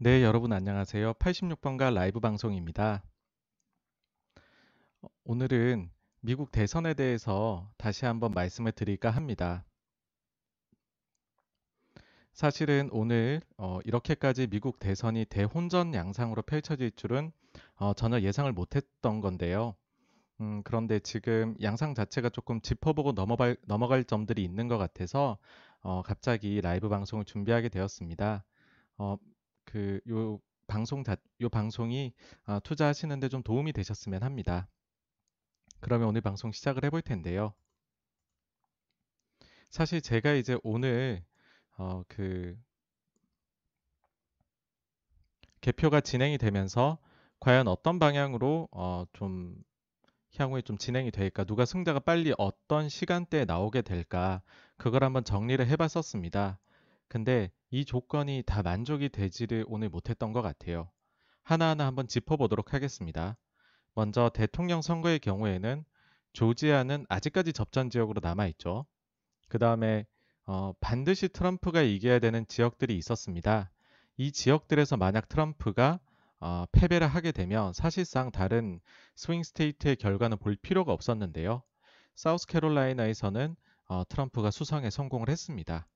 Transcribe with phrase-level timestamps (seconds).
[0.00, 1.14] 네, 여러분 안녕하세요.
[1.14, 3.02] 86번가 라이브 방송입니다.
[5.02, 5.90] 어, 오늘은
[6.20, 9.64] 미국 대선에 대해서 다시 한번 말씀을 드릴까 합니다.
[12.32, 17.32] 사실은 오늘 어, 이렇게까지 미국 대선이 대혼전 양상으로 펼쳐질 줄은
[17.74, 19.74] 어, 전혀 예상을 못했던 건데요.
[20.40, 25.38] 음, 그런데 지금 양상 자체가 조금 짚어보고 넘어갈, 넘어갈 점들이 있는 것 같아서
[25.80, 28.44] 어, 갑자기 라이브 방송을 준비하게 되었습니다.
[29.68, 32.12] 어, 그요 방송 다, 요 방송이
[32.46, 34.68] 어, 투자하시는데 좀 도움이 되셨으면 합니다.
[35.80, 37.54] 그러면 오늘 방송 시작을 해볼 텐데요.
[39.70, 41.24] 사실 제가 이제 오늘
[41.76, 42.58] 어, 그
[45.60, 46.98] 개표가 진행이 되면서
[47.40, 49.56] 과연 어떤 방향으로 어, 좀
[50.36, 54.42] 향후에 좀 진행이 될까, 누가 승자가 빨리 어떤 시간대에 나오게 될까,
[54.76, 56.58] 그걸 한번 정리를 해봤었습니다.
[57.08, 60.90] 근데 이 조건이 다 만족이 되지를 오늘 못했던 것 같아요.
[61.42, 63.36] 하나하나 한번 짚어보도록 하겠습니다.
[63.94, 65.84] 먼저 대통령 선거의 경우에는
[66.32, 68.86] 조지아는 아직까지 접전 지역으로 남아있죠.
[69.48, 70.06] 그 다음에
[70.46, 73.70] 어, 반드시 트럼프가 이겨야 되는 지역들이 있었습니다.
[74.16, 76.00] 이 지역들에서 만약 트럼프가
[76.40, 78.80] 어, 패배를 하게 되면 사실상 다른
[79.16, 81.62] 스윙 스테이트의 결과는 볼 필요가 없었는데요.
[82.14, 83.56] 사우스캐롤라이나에서는
[83.88, 85.86] 어, 트럼프가 수성에 성공을 했습니다.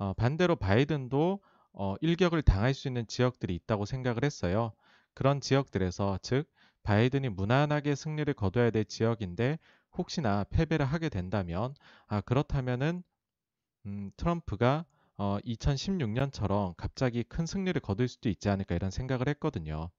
[0.00, 1.40] 어, 반대로 바이든도
[1.74, 4.72] 어, 일격을 당할 수 있는 지역들이 있다고 생각을 했어요.
[5.12, 6.50] 그런 지역들에서 즉
[6.84, 9.58] 바이든이 무난하게 승리를 거둬야 될 지역인데
[9.92, 11.74] 혹시나 패배를 하게 된다면
[12.06, 13.02] 아 그렇다면은
[13.84, 14.86] 음, 트럼프가
[15.18, 19.90] 어, 2016년처럼 갑자기 큰 승리를 거둘 수도 있지 않을까 이런 생각을 했거든요.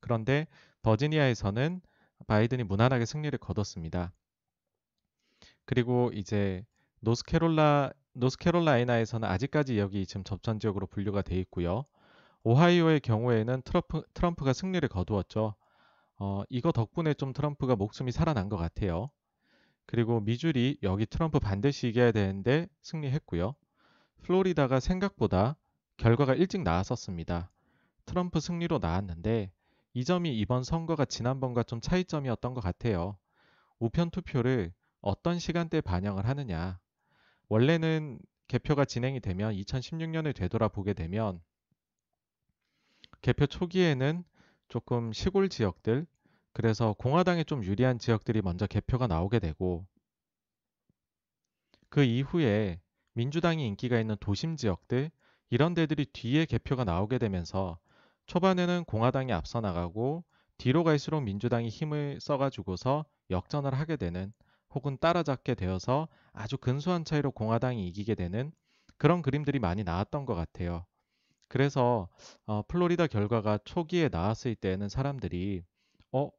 [0.00, 0.46] 그런데
[0.82, 1.80] 버지니아에서는
[2.26, 4.12] 바이든이 무난하게 승리를 거뒀습니다.
[5.64, 6.66] 그리고 이제
[7.00, 11.84] 노스캐롤라 노스캐롤라이나에서는 아직까지 여기 지금 접전 지역으로 분류가 돼 있고요.
[12.42, 15.54] 오하이오의 경우에는 트럼프, 트럼프가 승리를 거두었죠.
[16.18, 19.10] 어, 이거 덕분에 좀 트럼프가 목숨이 살아난 것 같아요.
[19.86, 23.54] 그리고 미주리 여기 트럼프 반드시 이겨야 되는데 승리했고요.
[24.22, 25.56] 플로리다가 생각보다
[25.96, 27.50] 결과가 일찍 나왔었습니다.
[28.04, 29.52] 트럼프 승리로 나왔는데
[29.94, 33.16] 이 점이 이번 선거가 지난번과 좀 차이점이었던 것 같아요.
[33.78, 36.78] 우편 투표를 어떤 시간대에 반영을 하느냐.
[37.48, 41.40] 원래는 개표가 진행이 되면 2016년을 되돌아보게 되면
[43.20, 44.24] 개표 초기에는
[44.68, 46.06] 조금 시골 지역들,
[46.52, 49.86] 그래서 공화당에 좀 유리한 지역들이 먼저 개표가 나오게 되고
[51.88, 52.80] 그 이후에
[53.14, 55.10] 민주당이 인기가 있는 도심 지역들
[55.50, 57.78] 이런 데들이 뒤에 개표가 나오게 되면서
[58.26, 60.24] 초반에는 공화당이 앞서 나가고
[60.58, 64.32] 뒤로 갈수록 민주당이 힘을 써가지고서 역전을 하게 되는
[64.74, 68.52] 혹은 따라잡게 되어서 아주 근소한 차이로 공화당이 이기게 되는
[68.98, 70.84] 그런 그림들이 많이 나왔던 것 같아요.
[71.48, 72.08] 그래서
[72.46, 75.62] 어, 플로리다 결과가 초기에 나왔을 때는 사람들이
[76.12, 76.30] 어,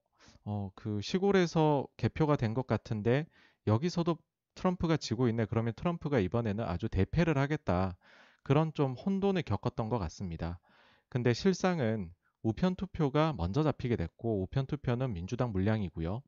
[0.45, 3.25] 어, 그 시골에서 개표가 된 것 같은데
[3.67, 4.17] 여기서도
[4.55, 5.45] 트럼프가 지고 있네.
[5.45, 7.95] 그러면 트럼프가 이번에는 아주 대패를 하겠다.
[8.43, 10.59] 그런 좀 혼돈을 겪었던 것 같습니다.
[11.09, 12.13] 근데 실상은
[12.43, 16.21] 우편 투표가 먼저 잡히게 됐고 우편 투표는 민주당 물량이고요.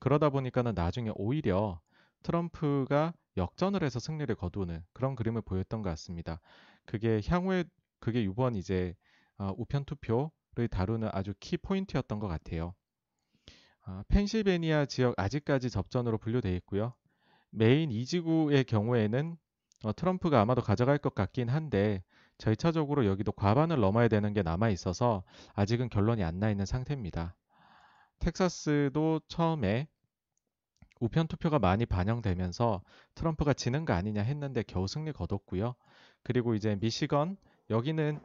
[0.00, 1.80] 그러다 보니까는 나중에 오히려
[2.22, 6.40] 트럼프가 역전을 해서 승리를 거두는 그런 그림을 보였던 것 같습니다.
[6.84, 7.64] 그게 향후에
[8.00, 8.94] 그게 이번 이제
[9.38, 12.74] 어, 우편 투표를 다루는 아주 키 포인트였던 것 같아요.
[13.86, 16.94] 어, 펜실베니아 지역 아직까지 접전으로 분류되어 있고요.
[17.50, 19.36] 메인 2지구의 경우에는
[19.84, 22.02] 어, 트럼프가 아마도 가져갈 것 같긴 한데
[22.38, 25.24] 절차적으로 여기도 과반을 넘어야 되는 게 남아 있어서
[25.54, 27.34] 아직은 결론이 안 나 있는 상태입니다.
[28.18, 29.88] 텍사스도 처음에
[31.00, 32.82] 우편 투표가 많이 반영되면서
[33.14, 35.74] 트럼프가 지는 거 아니냐 했는데 겨우 승리 거뒀고요.
[36.22, 37.36] 그리고 이제 미시건
[37.70, 38.20] 여기는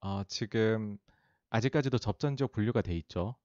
[0.00, 0.98] 어, 지금
[1.50, 3.36] 아직까지도 접전 지역 분류가 돼 있죠.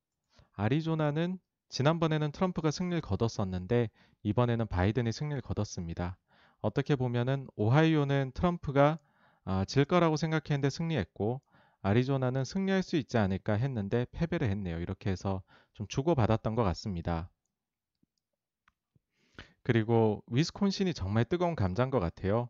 [0.54, 1.40] 아리조나는
[1.70, 3.90] 지난번에는 트럼프가 승리를 거뒀었는데
[4.24, 6.18] 이번에는 바이든이 승리를 거뒀습니다.
[6.62, 9.00] 어떻게 보면은 오하이오는 트럼프가
[9.46, 11.42] 어, 질 거라고 생각했는데 승리했고
[11.82, 14.80] 아리조나는 승리할 수 있지 않을까 했는데 패배를 했네요.
[14.80, 15.42] 이렇게 해서
[15.74, 17.30] 좀 주고받았던 것 같습니다.
[19.64, 22.50] 그리고 위스콘신이 정말 뜨거운 감자인 것 같아요.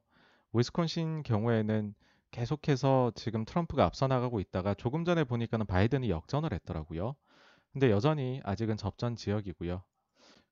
[0.54, 1.94] 위스콘신 경우에는
[2.32, 7.16] 계속해서 지금 트럼프가 앞서 나가고 있다가 조금 전에 보니까는 바이든이 역전을 했더라고요.
[7.74, 9.84] 근데 여전히 아직은 접전 지역이고요.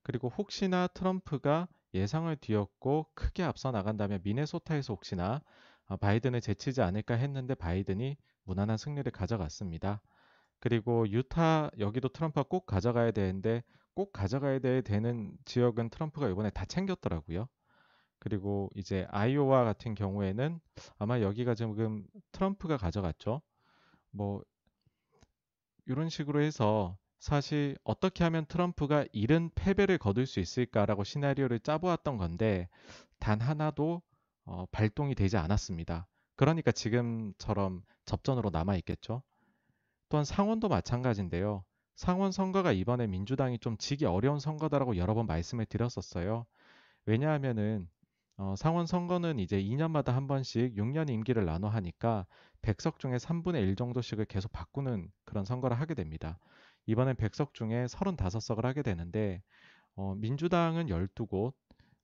[0.02, 5.42] 그리고 혹시나 트럼프가 예상을 뒤엎고 크게 앞서 나간다면 미네소타에서 혹시나 어,
[5.96, 10.00] 바이든을 제치지 않을까 했는데 바이든이 무난한 승리를 가져갔습니다.
[10.60, 13.62] 그리고 유타 여기도 트럼프가 꼭 가져가야 되는데
[13.94, 17.48] 꼭 가져가야 되는 지역은 트럼프가 이번에 다 챙겼더라고요.
[18.18, 20.60] 그리고 이제 아이오와 같은 경우에는
[20.98, 23.40] 아마 여기가 지금 트럼프가 가져갔죠.
[24.10, 24.42] 뭐
[25.86, 32.68] 이런 식으로 해서 사실 어떻게 하면 트럼프가 이른 패배를 거둘 수 있을까라고 시나리오를 짜보았던 건데
[33.18, 34.02] 단 하나도
[34.48, 36.08] 어, 발동이 되지 않았습니다.
[36.34, 39.22] 그러니까 지금처럼 접전으로 남아 있겠죠.
[40.08, 41.64] 또한 상원도 마찬가지인데요.
[41.96, 46.46] 상원 선거가 이번에 민주당이 좀 지기 어려운 선거다라고 여러 번 말씀을 드렸었어요.
[47.04, 47.88] 왜냐하면은
[48.38, 52.24] 어, 상원 선거는 이제 2년마다 한 번씩 6년 임기를 나눠 하니까
[52.62, 56.38] 100석 중에 3분의 1 정도씩을 계속 바꾸는 그런 선거를 하게 됩니다.
[56.86, 59.42] 이번엔 100석 중에 35석을 하게 되는데
[59.96, 61.52] 어, 민주당은 12곳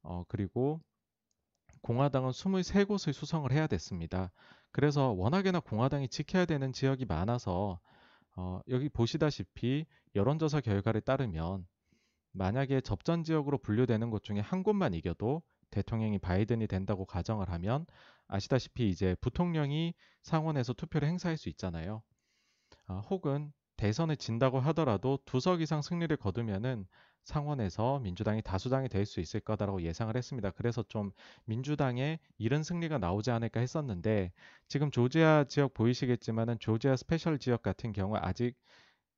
[0.03, 0.83] 어, 그리고
[1.85, 4.33] 공화당은 23곳을 수성을 해야 됐습니다.
[4.73, 7.79] 그래서 워낙에나 공화당이 지켜야 되는 지역이 많아서
[8.37, 9.85] 어, 여기 보시다시피
[10.15, 11.67] 여론조사 결과를 따르면
[12.33, 17.85] 만약에 접전 지역으로 분류되는 곳 중에 한 곳만 이겨도 대통령이 바이든이 된다고 가정을 하면
[18.29, 19.93] 아시다시피 이제 부통령이
[20.23, 22.03] 상원에서 투표를 행사할 수 있잖아요.
[22.87, 26.87] 아, 혹은 대선을 진다고 하더라도 두석 이상 승리를 거두면은
[27.25, 30.51] 상원에서 민주당이 다수당이 될 수 있을 거다라고 예상을 했습니다.
[30.51, 31.11] 그래서 좀
[31.47, 34.33] 민주당의 이른 승리가 나오지 않을까 했었는데
[34.69, 38.55] 지금 조지아 지역 보이시겠지만은 조지아 special 지역 같은 경우 아직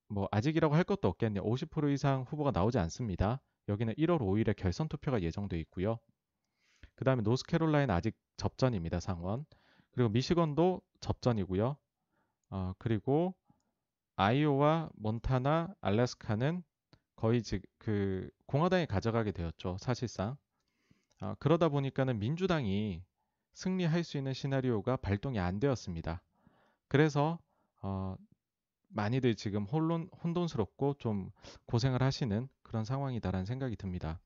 [0.08, 1.43] 뭐 아직이라고 할 것도 없겠네요.
[1.44, 3.41] 50% 이상 후보가 나오지 않습니다.
[3.69, 5.99] 여기는 1월 5일에 결선 투표가 예정돼 있고요.
[6.94, 9.00] 그 다음에 노스캐롤라인 아직 접전입니다.
[9.00, 9.44] 상원.
[9.91, 11.76] 그리고 미시건도 접전이고요.
[12.50, 13.35] 어, 그리고
[14.16, 16.62] 아이오와 몬타나, 알래스카는
[17.16, 17.42] 거의
[17.78, 19.76] 그 공화당이 가져가게 되었죠.
[19.78, 20.36] 사실상.
[21.22, 23.02] 어, 그러다 보니까는 민주당이
[23.54, 26.22] 승리할 수 있는 시나리오가 발동이 안 되었습니다.
[26.88, 27.38] 그래서
[27.82, 28.16] 어,
[28.88, 31.30] 많이들 지금 혼론, 혼돈스럽고 좀
[31.66, 34.20] 고생을 하시는 그런 상황이다라는 생각이 듭니다.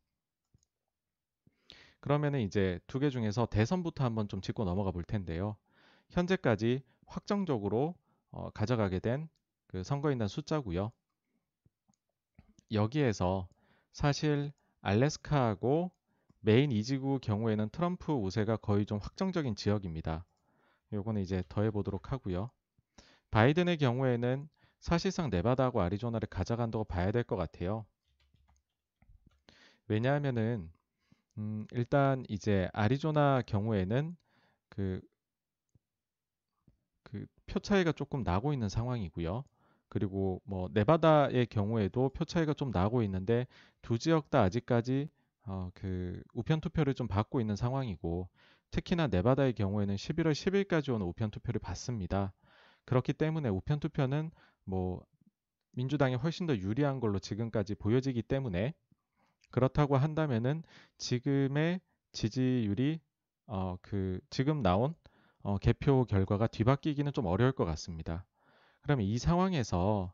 [2.00, 5.56] 그러면은 이제 두 개 중에서 대선부터 한번 좀 짚고 넘어가 볼 텐데요.
[6.10, 7.94] 현재까지 확정적으로
[8.30, 9.28] 어, 가져가게 된
[9.70, 10.92] 그 선거인단 숫자고요.
[12.72, 13.48] 여기에서
[13.92, 15.90] 사실 알래스카하고
[16.40, 20.24] 메인 이지구 경우에는 트럼프 우세가 거의 좀 확정적인 지역입니다.
[20.92, 22.50] 요거는 이제 더해 보도록 하고요.
[23.30, 24.48] 바이든의 경우에는
[24.80, 27.86] 사실상 네바다하고 아리조나를 가져간다고 봐야 될 것 같아요.
[29.88, 30.70] 왜냐하면은
[31.38, 34.16] 음, 일단 이제 아리조나 경우에는
[34.70, 35.00] 그,
[37.02, 39.44] 그 표 차이가 조금 나고 있는 상황이고요.
[39.90, 43.46] 그리고 뭐 네바다의 경우에도 표 차이가 좀 나고 있는데
[43.82, 45.08] 두 지역 다 아직까지
[45.46, 48.28] 어, 그 우편 투표를 좀 받고 있는 상황이고
[48.70, 52.32] 특히나 네바다의 경우에는 11월 10일까지 오는 우편 투표를 받습니다.
[52.84, 54.30] 그렇기 때문에 우편 투표는
[54.64, 55.04] 뭐
[55.72, 58.74] 민주당이 훨씬 더 유리한 걸로 지금까지 보여지기 때문에
[59.50, 60.62] 그렇다고 한다면은
[60.98, 61.80] 지금의
[62.12, 63.00] 지지율이
[63.48, 64.94] 어, 그 지금 나온
[65.42, 68.24] 어, 개표 결과가 뒤바뀌기는 좀 어려울 것 같습니다.
[68.82, 70.12] 그러면 이 상황에서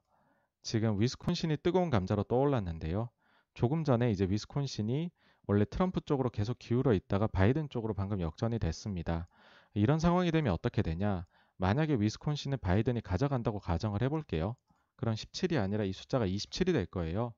[0.63, 3.09] 지금 위스콘신이 뜨거운 감자로 떠올랐는데요.
[3.55, 5.11] 조금 전에 이제 위스콘신이
[5.47, 9.29] 원래 트럼프 쪽으로 계속 기울어 있다가 바이든 쪽으로 방금 역전이 됐습니다.
[9.75, 11.27] 이런 상황이 되면 어떻게 되냐?
[11.57, 14.57] 만약에 위스콘신을 바이든이 가져간다고 가정을 해볼게요.
[14.97, 17.33] 그럼 17이 아니라 이 숫자가 27이 될 거예요.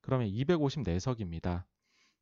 [0.00, 1.64] 그러면 254석입니다.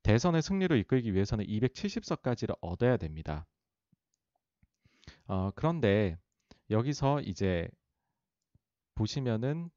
[0.02, 3.46] 대선의 승리를 이끌기 위해서는 270석까지를 얻어야 됩니다.
[5.26, 6.16] 어, 그런데
[6.70, 7.68] 여기서 이제
[8.94, 9.70] 보시면은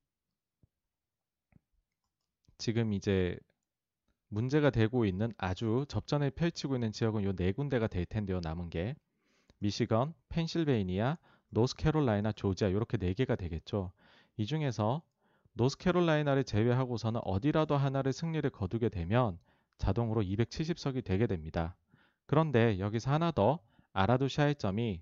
[2.58, 3.38] 지금 이제
[4.30, 8.40] 문제가 되고 있는 아주 접전을 펼치고 있는 지역은 요 네 군데가 될 텐데요.
[8.42, 8.96] 남은 게
[9.60, 11.18] 미시건, 펜실베이니아,
[11.50, 13.92] 노스캐롤라이나, 조지아 이렇게 네 개가 되겠죠.
[14.38, 15.02] 이 중에서
[15.54, 19.40] 노스캐롤라이나를 제외하고서는 어디라도 하나를 승리를 거두게 되면
[19.78, 21.76] 자동으로 270석이 되게 됩니다.
[22.26, 23.60] 그런데 여기서 하나 더
[23.94, 25.02] 알아두셔야 할 점이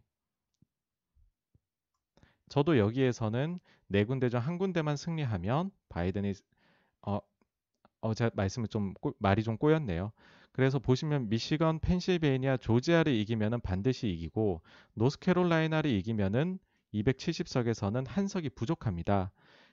[2.54, 6.34] 저도 여기에서는 네 군데 중 한 군데만 승리하면 바이든이
[7.02, 7.20] 어,
[8.02, 10.12] 어 제가 말씀을 좀 꼬, 말이 좀 꼬였네요.
[10.52, 14.62] 그래서 보시면 미시건, 펜실베이니아, 조지아를 이기면은 반드시 이기고
[14.94, 16.60] 노스캐롤라이나를 이기면은
[16.94, 19.32] 270석에서는 한 석이 부족합니다.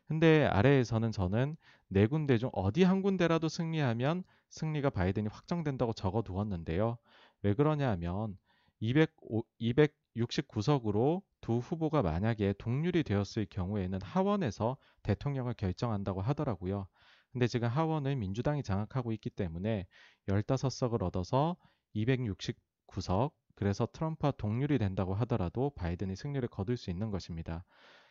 [0.09, 1.59] 근데 아래에서는 저는
[1.89, 6.97] 네 군데 중 어디 한 군데라도 승리하면 승리가 바이든이 확정된다고 적어 두었는데요.
[7.43, 8.39] 왜 그러냐 하면
[8.81, 9.13] 200,
[9.61, 11.21] 269석으로
[11.51, 16.87] 두 후보가 만약에 동률이 되었을 경우에는 하원에서 대통령을 결정한다고 하더라고요.
[17.33, 19.89] 근데 지금 하원은 민주당이 장악하고 있기 때문에
[20.29, 21.57] 15석을 얻어서
[21.97, 27.65] 269석, 그래서 트럼프와 동률이 된다고 하더라도 바이든이 승리를 거둘 수 있는 것입니다.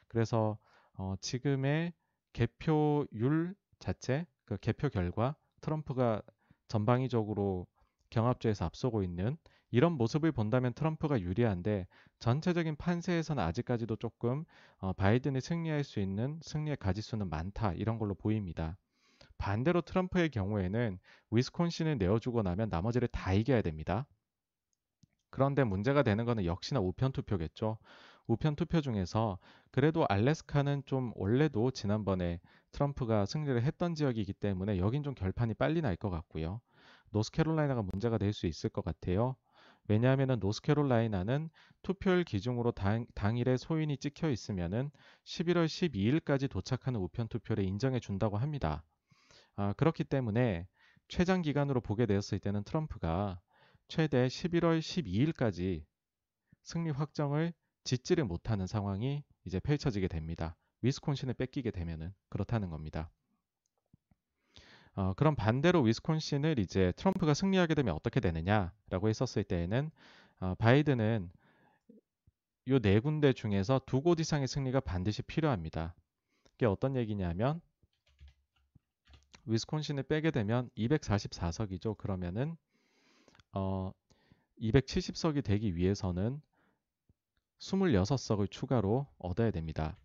[0.10, 0.58] 그래서
[0.96, 1.94] 어, 지금의
[2.34, 6.22] 개표율 자체, 그 개표 결과 트럼프가
[6.68, 7.68] 전방위적으로
[8.10, 9.38] 경합주에서 앞서고 있는
[9.72, 11.88] 이런 모습을 본다면 트럼프가 유리한데
[12.20, 14.46] 전체적인 판세에서는 아직까지도 조금
[14.80, 18.78] 어, 바이든이 승리할 수 있는 승리의 가지수는 많다 이런 걸로 보입니다.
[19.38, 21.00] 반대로 트럼프의 경우에는
[21.32, 24.06] 위스콘신을 내어주고 나면 나머지를 다 이겨야 됩니다.
[25.30, 27.78] 그런데 문제가 되는 것은 역시나 우편 투표겠죠.
[28.28, 29.38] 우편 투표 중에서
[29.72, 32.40] 그래도 알래스카는 좀 원래도 지난번에
[32.72, 36.62] 트럼프가 승리를 했던 지역이기 때문에 여긴 좀 결판이 빨리 날 것 같고요.
[37.12, 39.36] 노스캐롤라이나가 문제가 될 수 있을 것 같아요.
[39.90, 41.50] 왜냐하면 노스캐롤라이나는
[41.82, 44.92] 투표율 기준으로 당, 당일에 소인이 찍혀 있으면은
[45.26, 48.84] 11월 12일까지 도착하는 우편 투표를 인정해 준다고 합니다.
[49.56, 50.68] 아, 그렇기 때문에
[51.08, 53.42] 최장 기간으로 보게 되었을 때는 트럼프가
[53.88, 55.84] 최대 11월 12일까지
[56.62, 57.52] 승리 확정을
[57.84, 60.56] 짓지를 못하는 상황이 이제 펼쳐지게 됩니다.
[60.84, 63.10] 위스콘신을 뺏기게 되면은 그렇다는 겁니다.
[65.00, 69.92] 어, 그럼 반대로 위스콘신을 이제 트럼프가 승리하게 되면 어떻게 되느냐라고 했었을 때에는
[70.42, 71.32] 어, 바이든은
[72.68, 75.94] 이 네 군데 중에서 두 곳 이상의 승리가 반드시 필요합니다.
[76.56, 77.60] 이게 어떤 얘기냐면
[79.46, 81.98] 위스콘신을 빼게 되면 244석이죠.
[81.98, 82.56] 그러면은
[83.54, 83.92] 어,
[84.62, 86.42] 270석이 되기 위해서는
[87.60, 89.98] 26석을 추가로 얻어야 됩니다.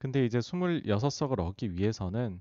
[0.00, 2.40] 근데 이제 26석을 얻기 위해서는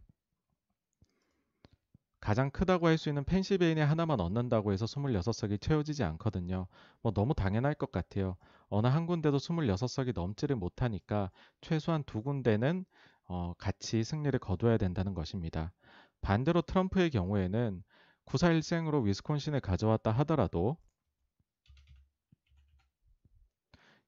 [2.22, 6.68] 가장 크다고 할 수 있는 펜실베이니아 하나만 얻는다고 해서 26석이 채워지지 않거든요.
[7.02, 8.38] 뭐 너무 당연할 것 같아요.
[8.70, 12.86] 어느 한 군데도 26석이 넘지를 못하니까 최소한 두 군데는
[13.26, 15.74] 어, 같이 승리를 거둬야 된다는 것입니다.
[16.22, 17.84] 반대로 트럼프의 경우에는
[18.26, 20.78] 941생으로 위스콘신을 가져왔다 하더라도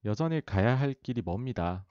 [0.05, 1.85] 여전히 가야 할 길이 멉니다.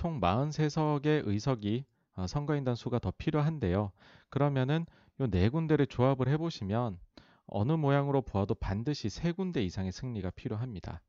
[0.00, 3.92] 총 43석의 의석이 어, 선거인단 수가 더 필요한데요.
[4.30, 4.86] 그러면은
[5.18, 6.98] 이네 군데를 조합을 해보시면
[7.44, 11.02] 어느 모양으로 보아도 반드시 세 군데 이상의 승리가 필요합니다.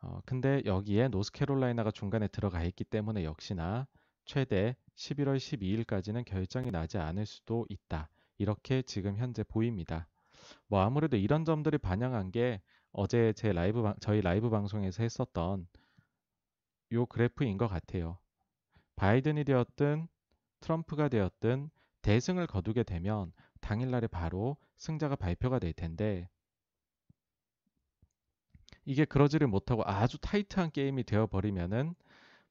[0.00, 3.86] 어, 근데 여기에 노스캐롤라이나가 중간에 들어가 있기 때문에 역시나
[4.24, 8.08] 최대 11월 12일까지는 결정이 나지 않을 수도 있다.
[8.38, 10.08] 이렇게 지금 현재 보입니다.
[10.66, 15.66] 뭐 아무래도 이런 점들이 반영한 게 어제 제 라이브 저희 라이브 방송에서 했었던
[16.92, 18.18] 요 그래프인 것 같아요.
[18.96, 20.08] 바이든이 되었든
[20.60, 21.70] 트럼프가 되었든
[22.02, 26.28] 대승을 거두게 되면 당일날에 바로 승자가 발표가 될 텐데
[28.84, 31.94] 이게 그러지를 못하고 아주 타이트한 게임이 되어버리면은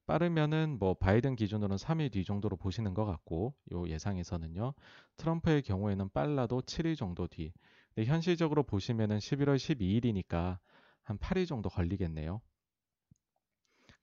[0.05, 4.73] 빠르면은 뭐 바이든 기준으로는 3일 뒤 정도로 보시는 것 같고 요 예상에서는요.
[5.17, 7.53] 트럼프의 경우에는 빨라도 7일 정도 뒤.
[7.93, 10.59] 근데 현실적으로 보시면은 11월 12일이니까
[11.01, 12.41] 한 8일 정도 걸리겠네요.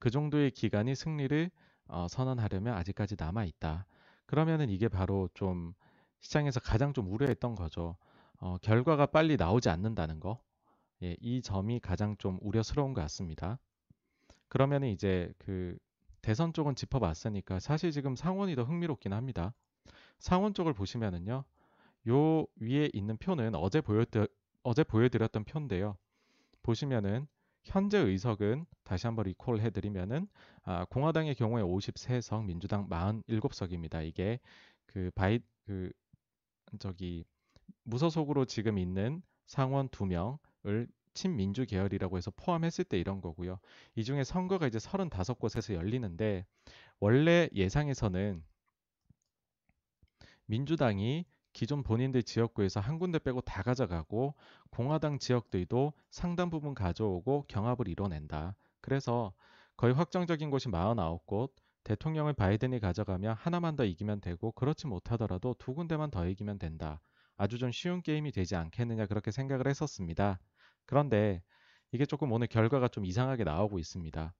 [0.02, 1.48] 그 정도의 기간이 승리를
[1.86, 3.86] 어, 선언하려면 아직까지 남아 있다.
[4.26, 5.74] 그러면은 이게 바로 좀
[6.18, 7.96] 시장에서 가장 좀 우려했던 거죠.
[8.40, 10.42] 어, 결과가 빨리 나오지 않는다는 거.
[11.04, 13.60] 예, 이 점이 가장 좀 우려스러운 것 같습니다.
[14.48, 15.78] 그러면은 이제 그
[16.20, 19.54] 대선 쪽은 짚어봤으니까 사실 지금 상원이 더 흥미롭긴 합니다.
[20.18, 21.44] 상원 쪽을 보시면은요.
[22.08, 24.26] 요 위에 있는 표는 어제 보여드,
[24.64, 25.96] 어제 보여드렸던 표인데요.
[26.64, 27.28] 보시면은
[27.64, 30.26] 현재 의석은 다시 한번 리콜 해드리면은
[30.64, 34.06] 아, 공화당의 경우에 53석, 민주당 47석입니다.
[34.06, 34.40] 이게
[34.86, 35.90] 그 바이 그
[36.78, 37.24] 저기
[37.84, 43.58] 무소속으로 지금 있는 상원 2명을 친민주 계열이라고 해서 포함했을 때 이런 거고요.
[43.94, 46.46] 이 중에 선거가 이제 35곳에서 열리는데
[47.00, 48.42] 원래 예상에서는
[50.46, 54.34] 민주당이 기존 본인들 지역구에서 한 군데 빼고 다 가져가고
[54.70, 58.56] 공화당 지역들도 상당 부분 가져오고 경합을 이뤄낸다.
[58.80, 59.32] 그래서
[59.76, 61.52] 거의 확정적인 곳이 49곳,
[61.84, 67.00] 대통령을 바이든이 가져가면 하나만 더 이기면 되고 그렇지 못하더라도 두 군데만 더 이기면 된다.
[67.36, 70.38] 아주 좀 쉬운 게임이 되지 않겠느냐 그렇게 생각을 했었습니다.
[70.86, 71.42] 그런데
[71.90, 74.32] 이게 조금 오늘 결과가 좀 이상하게 나오고 있습니다.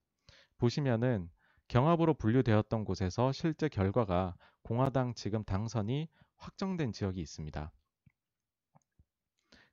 [0.57, 1.29] 보시면은
[1.67, 7.71] 경합으로 분류되었던 곳에서 실제 결과가 공화당 지금 당선이 확정된 지역이 있습니다.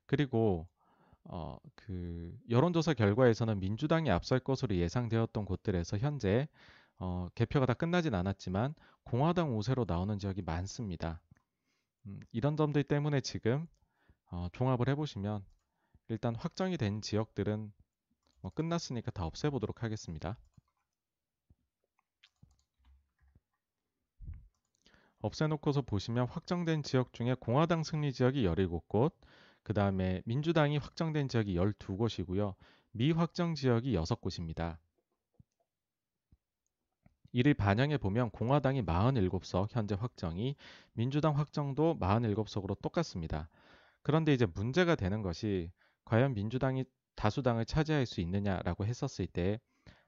[0.05, 0.67] 그리고
[1.23, 6.47] 어, 그 여론조사 결과에서는 민주당이 앞설 것으로 예상되었던 곳들에서 현재
[6.99, 11.21] 어, 개표가 다 끝나진 않았지만 공화당 우세로 나오는 지역이 많습니다.
[12.05, 13.67] 음, 이런 점들 때문에 지금
[14.31, 15.45] 어, 종합을 해보시면
[16.09, 17.71] 일단 확정이 된 지역들은
[18.41, 20.37] 뭐 끝났으니까 다 없애보도록 하겠습니다.
[25.21, 29.13] 없애놓고서 보시면 확정된 지역 중에 공화당 승리 지역이 17곳,
[29.63, 32.55] 그 다음에 민주당이 확정된 지역이 12곳이고요.
[32.91, 34.77] 미확정 지역이 6곳입니다.
[37.33, 40.55] 이를 반영해 보면 공화당이 47석 현재 확정이
[40.93, 43.47] 민주당 확정도 47석으로 똑같습니다.
[44.01, 45.71] 그런데 이제 문제가 되는 것이
[46.03, 46.83] 과연 민주당이
[47.15, 49.59] 다수당을 차지할 수 있느냐라고 했었을 때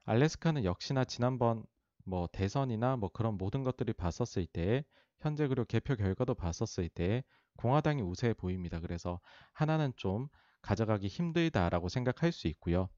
[0.04, 1.64] 알래스카는 역시나 지난번
[2.04, 4.84] 뭐 대선이나 뭐 그런 모든 것들을 봤었을 때
[5.20, 7.24] 현재 그리고 개표 결과도 봤었을 때
[7.56, 8.80] 공화당이 우세해 보입니다.
[8.80, 9.20] 그래서
[9.52, 10.28] 하나는 좀
[10.62, 12.88] 가져가기 힘들다라고 생각할 수 있고요.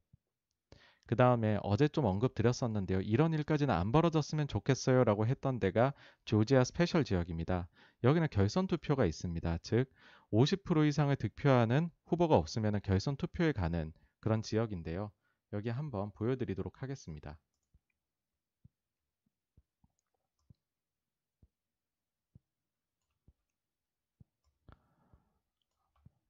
[1.07, 3.01] 그 다음에 어제 좀 언급 드렸었는데요.
[3.01, 5.95] 이런 일까지는 안 벌어졌으면 좋겠어요 라고 했던 데가
[6.25, 7.69] 조지아 special 지역입니다.
[8.03, 9.59] 여기는 결선 투표가 있습니다.
[9.59, 9.89] 즉,
[10.33, 15.13] 50% 이상을 득표하는 후보가 없으면 결선 투표에 가는 그런 지역인데요.
[15.53, 17.39] 여기 한번 보여드리도록 하겠습니다.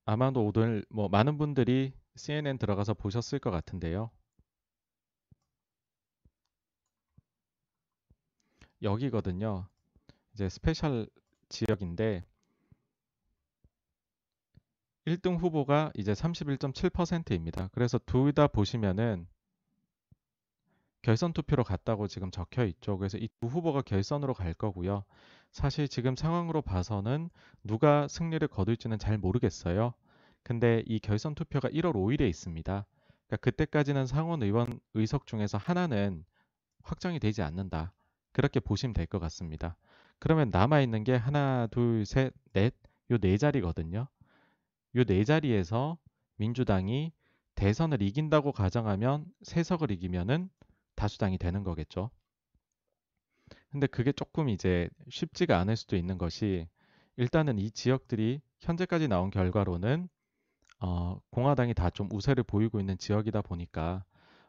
[0.06, 4.10] 아마도 오늘 뭐 많은 분들이 CNN 들어가서 보셨을 것 같은데요.
[8.82, 9.68] 여기거든요.
[10.34, 11.08] 이제 special
[11.48, 12.24] 지역인데
[15.06, 17.68] 1등 후보가 이제 31.7%입니다.
[17.72, 19.26] 그래서 둘 다 보시면은
[21.02, 22.98] 결선 투표로 갔다고 지금 적혀 있죠.
[22.98, 25.04] 그래서 이 두 후보가 결선으로 갈 거고요.
[25.56, 27.30] 사실 지금 상황으로 봐서는
[27.64, 29.94] 누가 승리를 거둘지는 잘 모르겠어요.
[30.42, 32.84] 근데 이 결선 투표가 1월 5일에 있습니다.
[33.26, 36.26] 그러니까 그때까지는 상원 의원 의석 중에서 하나는
[36.82, 37.94] 확정이 되지 않는다.
[38.32, 39.78] 그렇게 보시면 될 것 같습니다.
[40.18, 42.74] 그러면 남아 있는 게 하나, 둘, 셋, 넷,
[43.10, 44.08] 요 네 자리거든요.
[44.94, 45.96] 요 네 자리에서
[46.36, 47.12] 민주당이
[47.54, 50.50] 대선을 이긴다고 가정하면 세석을 이기면은
[50.96, 52.10] 다수당이 되는 거겠죠.
[53.70, 56.68] 근데 그게 조금 이제 쉽지가 않을 수도 있는 것이
[57.16, 60.08] 일단은 이 지역들이 현재까지 나온 결과로는
[60.80, 64.04] 어, 공화당이 다 좀 우세를 보이고 있는 지역이다 보니까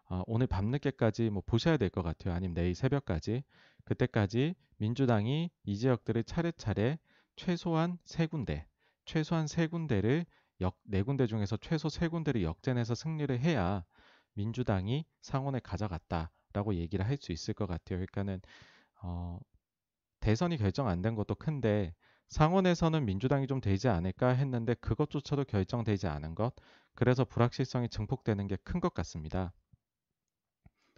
[0.09, 2.33] 어, 오늘 밤늦게까지 뭐 보셔야 될 것 같아요.
[2.33, 3.43] 아니면 내일 새벽까지
[3.85, 6.99] 그때까지 민주당이 이 지역들을 차례차례
[7.35, 8.67] 최소한 세 군데,
[9.05, 10.25] 최소한 세 군데를
[10.61, 13.83] 역, 네 군데 중에서 최소 세 군데를 역전해서 승리를 해야
[14.33, 17.99] 민주당이 상원에 가져갔다라고 얘기를 할 수 있을 것 같아요.
[17.99, 18.41] 그러니까는
[19.03, 19.39] 어,
[20.21, 21.93] 대선이 결정 안 된 것도 큰데
[22.29, 26.53] 상원에서는 민주당이 좀 되지 않을까 했는데 그것조차도 결정되지 않은 것,
[26.95, 29.53] 그래서 불확실성이 증폭되는 게 큰 것 같습니다.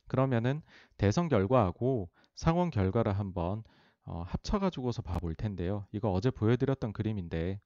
[0.08, 0.62] 그러면은
[0.98, 3.64] 대선 결과하고 상원 결과를 한번
[4.06, 5.86] 어, 합쳐가지고서 봐볼 텐데요.
[5.92, 7.60] 이거 어제 보여드렸던 그림인데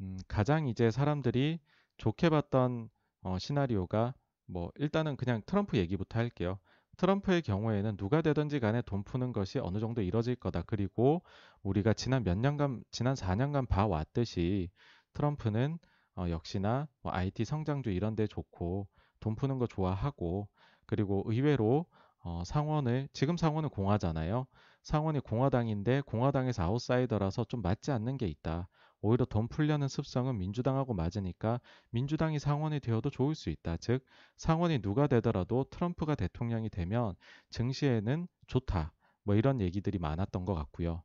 [0.00, 1.60] 음, 가장 이제 사람들이
[1.98, 2.90] 좋게 봤던
[3.22, 4.14] 어, 시나리오가
[4.46, 6.58] 뭐 일단은 그냥 트럼프 얘기부터 할게요.
[7.00, 10.60] 트럼프의 경우에는 누가 되든지 간에 돈 푸는 것이 어느 정도 이뤄질 거다.
[10.66, 11.22] 그리고
[11.62, 14.68] 우리가 지난 몇 년간, 지난 4년간 봐왔듯이
[15.14, 15.78] 트럼프는
[16.16, 18.86] 어, 역시나 뭐 IT 성장주 이런 데 좋고
[19.18, 20.46] 돈 푸는 거 좋아하고
[20.84, 21.86] 그리고 의외로
[22.18, 24.46] 어, 상원을 지금 상원은 공화잖아요.
[24.82, 28.68] 상원이 공화당인데 공화당에서 아웃사이더라서 좀 맞지 않는 게 있다.
[29.02, 31.60] 오히려 돈 풀려는 습성은 민주당하고 맞으니까
[31.90, 33.76] 민주당이 상원이 되어도 좋을 수 있다.
[33.78, 34.04] 즉
[34.36, 37.14] 상원이 누가 되더라도 트럼프가 대통령이 되면
[37.50, 38.92] 증시에는 좋다.
[39.24, 41.02] 뭐 이런 얘기들이 많았던 것 같고요.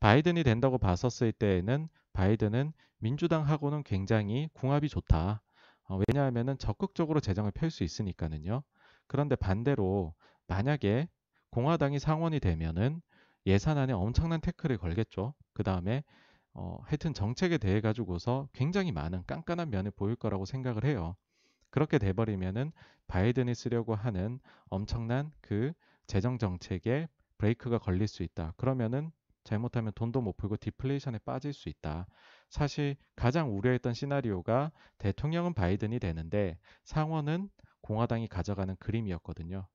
[0.00, 5.42] 바이든이 된다고 봤었을 때에는 바이든은 민주당하고는 굉장히 궁합이 좋다.
[5.88, 8.62] 어, 왜냐하면 적극적으로 재정을 펼 수 있으니까는요.
[9.06, 10.14] 그런데 반대로
[10.46, 11.08] 만약에
[11.50, 13.02] 공화당이 상원이 되면은
[13.46, 15.34] 예산안에 엄청난 태클을 걸겠죠.
[15.52, 16.02] 그 다음에
[16.54, 21.16] 어, 하여튼 정책에 대해 가지고서 굉장히 많은 깐깐한 면을 보일 거라고 생각을 해요.
[21.70, 22.72] 그렇게 돼버리면은
[23.08, 24.38] 바이든이 쓰려고 하는
[24.70, 25.72] 엄청난 그
[26.06, 28.54] 재정 정책에 브레이크가 걸릴 수 있다.
[28.56, 29.10] 그러면은
[29.42, 32.06] 잘못하면 돈도 못 풀고 디플레이션에 빠질 수 있다.
[32.48, 37.50] 사실 가장 우려했던 시나리오가 대통령은 바이든이 되는데 상원은
[37.82, 39.66] 공화당이 가져가는 그림이었거든요.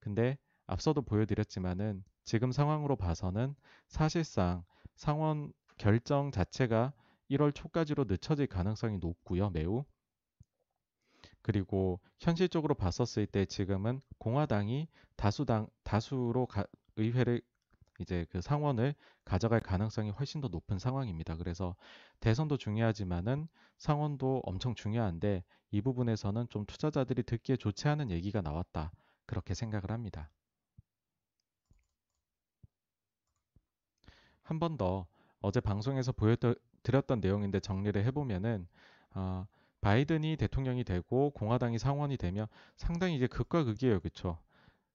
[0.00, 3.54] 근데 앞서도 보여드렸지만은 지금 상황으로 봐서는
[3.88, 4.64] 사실상
[4.96, 6.92] 상원 결정 자체가
[7.28, 9.84] 1월 초까지로 늦춰질 가능성이 높고요, 매우.
[11.42, 16.64] 그리고 현실적으로 봤었을 때 지금은 공화당이 다수당 다수로 가,
[16.96, 17.40] 의회를
[18.00, 21.36] 이제 그 상원을 가져갈 가능성이 훨씬 더 높은 상황입니다.
[21.36, 21.76] 그래서
[22.20, 23.46] 대선도 중요하지만은
[23.78, 28.90] 상원도 엄청 중요한데 이 부분에서는 좀 투자자들이 듣기에 좋지 않은 얘기가 나왔다.
[29.26, 30.30] 그렇게 생각을 합니다.
[34.42, 35.06] 한 번 더
[35.44, 38.66] 어제 방송에서 보여드렸던 내용인데 정리를 해보면은
[39.10, 39.46] 어,
[39.82, 42.46] 바이든이 대통령이 되고 공화당이 상원이 되면
[42.78, 44.38] 상당히 이제 극과 극이에요, 그렇죠?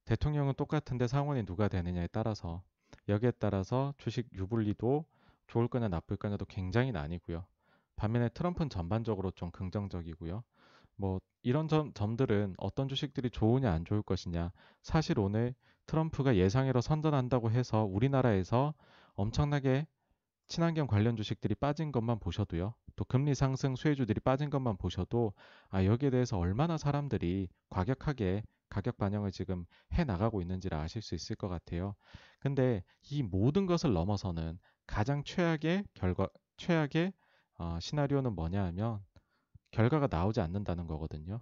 [0.05, 2.63] 대통령은 똑같은데 상원이 누가 되느냐에 따라서
[3.07, 5.05] 여기에 따라서 주식 유불리도
[5.45, 7.45] 좋을 거냐 나쁠 거냐도 굉장히 나뉘고요.
[7.95, 10.43] 반면에 트럼프는 전반적으로 좀 긍정적이고요.
[10.95, 15.53] 뭐 이런 점, 점들은 어떤 주식들이 좋으냐 안 좋을 것이냐 사실 오늘
[15.85, 18.73] 트럼프가 예상외로 선전한다고 해서 우리나라에서
[19.13, 19.85] 엄청나게
[20.49, 22.73] 친환경 관련 주식들이 빠진 것만 보셔도요.
[22.95, 25.33] 또 금리 상승 수혜주들이 빠진 것만 보셔도
[25.69, 31.35] 아 여기에 대해서 얼마나 사람들이 과격하게 가격 반영을 지금 해 나가고 있는지를 아실 수 있을
[31.35, 31.95] 것 같아요.
[32.39, 37.13] 근데 이 모든 것을 넘어서는 가장 최악의 결과 최악의
[37.59, 38.99] 어, 시나리오는 뭐냐 하면
[39.71, 41.39] 결과가 나오지 않는다는 거거든요.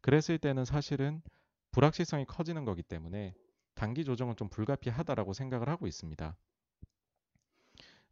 [0.00, 1.22] 그랬을 때는 사실은
[1.70, 3.32] 불확실성이 커지는 거기 때문에
[3.76, 6.36] 단기 조정은 좀 불가피하다라고 생각을 하고 있습니다.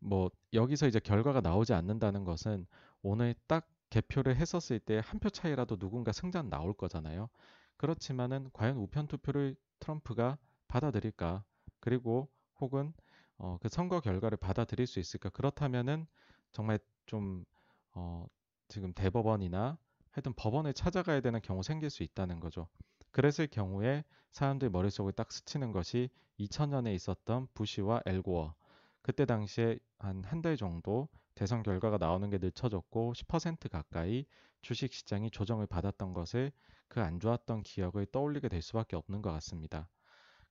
[0.00, 2.66] 뭐 여기서 이제 결과가 나오지 않는다는 것은
[3.02, 7.28] 오늘 딱 개표를 했었을 때 한 표 차이라도 누군가 승자 나올 거잖아요.
[7.76, 11.44] 그렇지만은 과연 우편 투표를 트럼프가 받아들일까?
[11.80, 12.28] 그리고
[12.60, 12.92] 혹은
[13.38, 15.28] 어, 그 선거 결과를 받아들일 수 있을까?
[15.30, 16.06] 그렇다면은
[16.52, 17.44] 정말 좀
[17.94, 18.26] 어,
[18.68, 19.78] 지금 대법원이나
[20.10, 22.68] 하여튼 법원을 찾아가야 되는 경우 생길 수 있다는 거죠.
[23.12, 28.54] 그랬을 경우에 사람들 머릿속에 딱 스치는 것이 2000년에 있었던 부시와 엘고어
[29.02, 34.24] 그때 당시에 한 한 달 정도 대선 결과가 나오는 게 늦춰졌고 10% 가까이
[34.62, 36.52] 주식 시장이 조정을 받았던 것을
[36.88, 39.88] 그 안 좋았던 기억을 떠올리게 될 수밖에 없는 것 같습니다.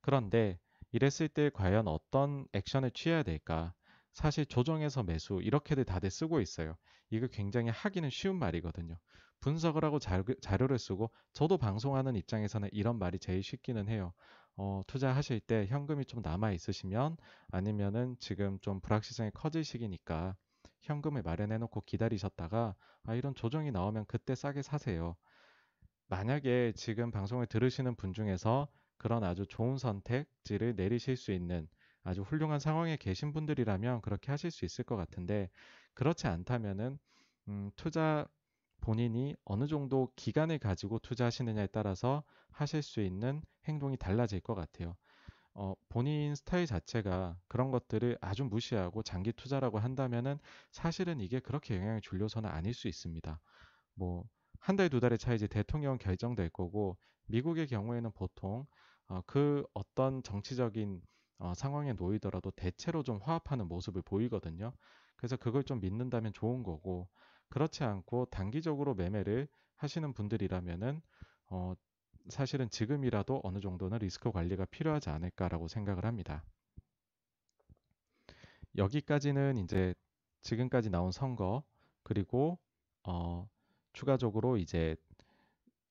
[0.01, 0.59] 그런데
[0.91, 3.73] 이랬을 때 과연 어떤 액션을 취해야 될까?
[4.13, 6.75] 사실 조정에서 매수 이렇게들 다들 쓰고 있어요.
[7.09, 8.97] 이거 굉장히 하기는 쉬운 말이거든요.
[9.39, 14.13] 분석을 하고 자료를 쓰고 저도 방송하는 입장에서는 이런 말이 제일 쉽기는 해요.
[14.55, 17.17] 어, 투자하실 때 현금이 좀 남아 있으시면
[17.51, 20.35] 아니면은 지금 좀 불확실성이 커질 시기니까
[20.81, 25.15] 현금을 마련해 놓고 기다리셨다가 아, 이런 조정이 나오면 그때 싸게 사세요.
[26.07, 31.67] 만약에 지금 방송을 들으시는 분 중에서 그런 아주 좋은 선택지를 내리실 수 있는
[32.03, 35.49] 아주 훌륭한 상황에 계신 분들이라면 그렇게 하실 수 있을 것 같은데
[35.93, 36.97] 그렇지 않다면은
[37.49, 38.25] 음, 투자
[38.81, 44.95] 본인이 어느 정도 기간을 가지고 투자하시느냐에 따라서 하실 수 있는 행동이 달라질 것 같아요.
[45.53, 50.39] 어, 본인 스타일 자체가 그런 것들을 아주 무시하고 장기 투자라고 한다면은
[50.71, 53.41] 사실은 이게 그렇게 영향을 줄려서는 아닐 수 있습니다.
[53.95, 54.25] 뭐,
[54.59, 58.65] 한 달, 두 달의 차이지 대통령 결정될 거고, 미국의 경우에는 보통
[59.07, 61.01] 어, 그 어떤 정치적인
[61.39, 64.73] 어, 상황에 놓이더라도 대체로 좀 화합하는 모습을 보이거든요.
[65.15, 67.09] 그래서 그걸 좀 믿는다면 좋은 거고,
[67.49, 71.01] 그렇지 않고 단기적으로 매매를 하시는 분들이라면은
[71.49, 71.73] 어,
[72.29, 76.43] 사실은 지금이라도 어느 정도는 리스크 관리가 필요하지 않을까라고 생각을 합니다.
[78.75, 79.93] 여기까지는 이제
[80.41, 81.63] 지금까지 나온 선거
[82.03, 82.59] 그리고
[83.03, 83.49] 어,
[83.93, 84.95] 추가적으로 이제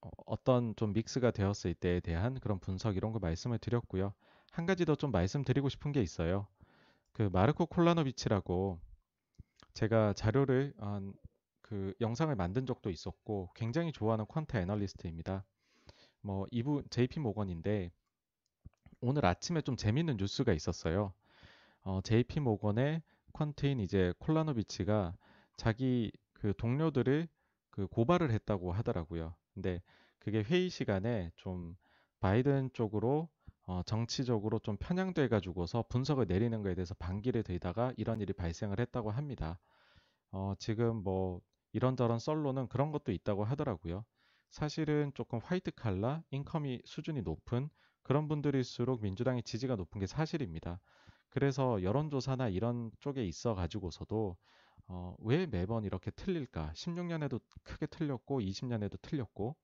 [0.00, 4.14] 어, 어떤 좀 믹스가 되었을 때에 대한 그런 분석 이런 거 말씀을 드렸고요.
[4.52, 6.46] 한 가지 더 좀 말씀드리고 싶은 게 있어요.
[7.12, 8.78] 그 마르코 콜라노비치라고
[9.74, 11.14] 제가 자료를 한
[11.68, 15.44] 그 영상을 만든 적도 있었고 굉장히 좋아하는 퀀트 애널리스트입니다.
[16.20, 17.90] 뭐 이분 JP 모건인데
[19.00, 21.12] 오늘 아침에 좀 재밌는 뉴스가 있었어요.
[21.82, 23.02] 어, JP 모건의
[23.32, 25.16] 퀀트인 이제 콜라노비치가
[25.56, 27.28] 자기 그 동료들을
[27.70, 29.34] 그 고발을 했다고 하더라고요.
[29.52, 29.82] 근데
[30.18, 31.76] 그게 회의 시간에 좀
[32.20, 33.28] 바이든 쪽으로
[33.66, 39.10] 어, 정치적으로 좀 편향돼 가지고서 분석을 내리는 거에 대해서 반기를 들다가 이런 일이 발생을 했다고
[39.10, 39.58] 합니다.
[40.30, 41.40] 어, 지금 뭐
[41.72, 44.04] 이런저런 썰로는 그런 것도 있다고 하더라고요.
[44.50, 47.68] 사실은 조금 화이트 칼라, 인컴이 수준이 높은
[48.02, 50.80] 그런 분들일수록 민주당의 지지가 높은 게 사실입니다.
[51.28, 54.36] 그래서 여론조사나 이런 쪽에 있어 가지고서도
[54.88, 56.72] 어, 왜 매번 이렇게 틀릴까?
[56.74, 59.56] 16년에도 크게 틀렸고 20년에도 틀렸고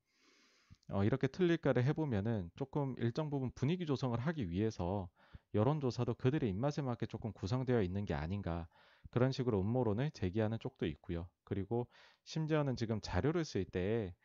[0.89, 5.09] 어, 이렇게 틀릴까를 해보면은 조금 일정 부분 분위기 조성을 하기 위해서
[5.53, 8.67] 여론조사도 그들의 입맛에 맞게 조금 구성되어 있는 게 아닌가
[9.13, 11.29] 그런 식으로 음모론을 제기하는 쪽도 있고요.
[11.43, 11.85] 그리고
[12.23, 14.15] 심지어는 지금 자료를 쓸때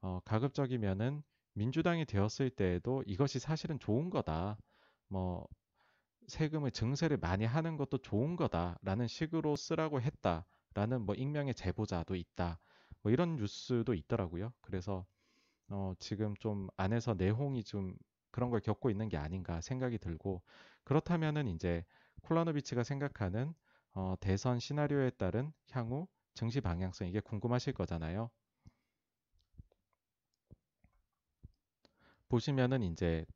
[0.00, 4.56] 어, 가급적이면은 민주당이 되었을 때에도 이것이 사실은 좋은 거다.
[5.08, 5.46] 뭐
[6.28, 12.58] 세금을 증세를 많이 하는 것도 좋은 거다라는 식으로 쓰라고 했다라는 뭐 익명의 제보자도 있다.
[13.02, 14.54] 뭐 이런 뉴스도 있더라고요.
[14.62, 15.04] 그래서
[15.68, 17.94] 어, 지금 좀 안에서 내홍이 좀
[18.30, 20.40] 그런 걸 겪고 있는 게 아닌가 생각이 들고
[20.84, 21.84] 그렇다면은 이제
[22.22, 23.52] 콜라노비치가 생각하는
[23.98, 28.30] 어, 대선 시나리오에 따른 향후 증시 방향성 이게 궁금하실 거잖아요.
[32.28, 33.26] 보시면은 이제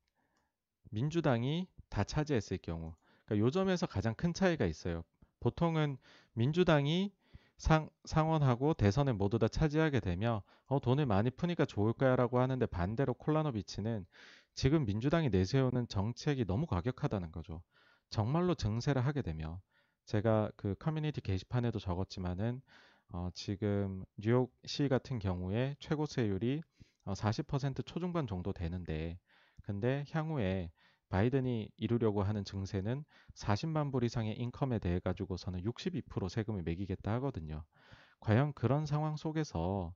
[0.90, 2.94] 민주당이 다 차지했을 경우
[3.24, 5.02] 그러니까 요 점에서 가장 큰 차이가 있어요.
[5.40, 5.98] 보통은
[6.34, 7.12] 민주당이
[7.56, 13.14] 상, 상원하고 대선을 모두 다 차지하게 되면 어, 돈을 많이 푸니까 좋을 거야라고 하는데 반대로
[13.14, 14.06] 콜라노비치는
[14.54, 17.64] 지금 민주당이 내세우는 정책이 너무 과격하다는 거죠.
[18.10, 19.60] 정말로 증세를 하게 되면
[20.04, 22.60] 제가 그 커뮤니티 게시판에도 적었지만은
[23.12, 26.62] 어, 지금 뉴욕시 같은 경우에 최고 세율이
[27.04, 29.18] 어, 40% 초중반 정도 되는데
[29.62, 30.70] 근데 향후에
[31.08, 37.64] 바이든이 이루려고 하는 증세는 40만 불 이상의 인컴에 대해 가지고서는 62% 세금을 매기겠다 하거든요.
[38.20, 39.92] 과연 그런 상황 속에서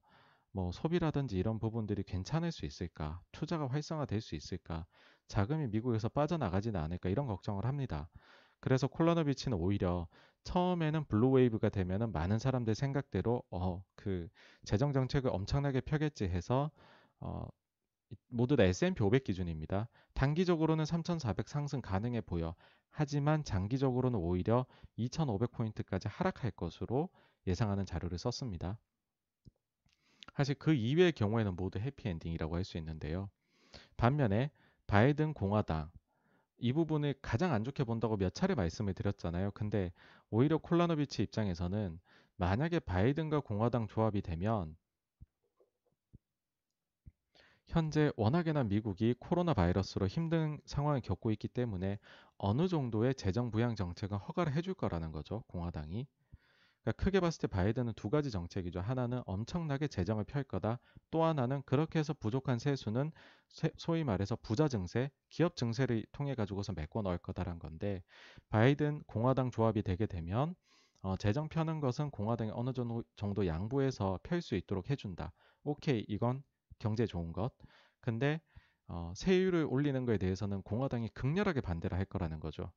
[0.52, 3.20] 뭐 소비라든지 이런 부분들이 괜찮을 수 있을까?
[3.32, 4.84] 투자가 활성화될 수 있을까?
[5.26, 7.08] 자금이 미국에서 빠져나가지는 않을까?
[7.08, 8.08] 이런 걱정을 합니다.
[8.60, 10.08] 그래서 콜라노비치는 오히려
[10.44, 14.28] 처음에는 blue wave가 되면은 많은 사람들 생각대로 어 그
[14.64, 16.70] 재정 정책을 엄청나게 펴겠지 해서
[17.20, 17.48] 어
[18.28, 19.88] 모두 다 S&P 500 기준입니다.
[20.14, 22.54] 단기적으로는 3,400 상승 가능해 보여.
[22.90, 24.64] 하지만 장기적으로는 오히려
[24.96, 27.08] 2,500 포인트까지 하락할 것으로
[27.48, 28.78] 예상하는 자료를 썼습니다.
[30.34, 33.28] 사실 그 이외의 경우에는 모두 해피엔딩이라고 할 수 있는데요.
[33.96, 34.50] 반면에
[34.86, 35.90] 바이든 공화당
[36.58, 39.50] 이 부분을 가장 안 좋게 본다고 몇 차례 말씀을 드렸잖아요.
[39.52, 39.92] 근데
[40.30, 41.98] 오히려 콜라노비치 입장에서는
[42.36, 44.76] 만약에 바이든과 공화당 조합이 되면
[47.66, 51.98] 현재 워낙에나 미국이 코로나 바이러스로 힘든 상황을 겪고 있기 때문에
[52.38, 55.42] 어느 정도의 재정 부양 정책은 허가를 해줄 거라는 거죠.
[55.48, 56.06] 공화당이.
[56.86, 58.78] 그러니까 크게 봤을 때 바이든은 두 가지 정책이죠.
[58.80, 60.78] 하나는 엄청나게 재정을 펼 거다.
[61.10, 63.10] 또 하나는 그렇게 해서 부족한 세수는
[63.76, 68.04] 소위 말해서 부자 증세, 기업 증세를 통해 가지고서 메꿔 넣을 거다란 건데
[68.50, 70.54] 바이든 공화당 조합이 되게 되면
[71.02, 72.70] 어, 재정 펴는 것은 공화당이 어느
[73.16, 75.32] 정도 양보해서 펼 수 있도록 해준다.
[75.64, 76.44] 오케이, 이건
[76.78, 77.52] 경제 좋은 것.
[78.00, 78.40] 근데
[78.86, 82.70] 어, 세율을 올리는 것에 대해서는 공화당이 극렬하게 반대를 할 거라는 거죠.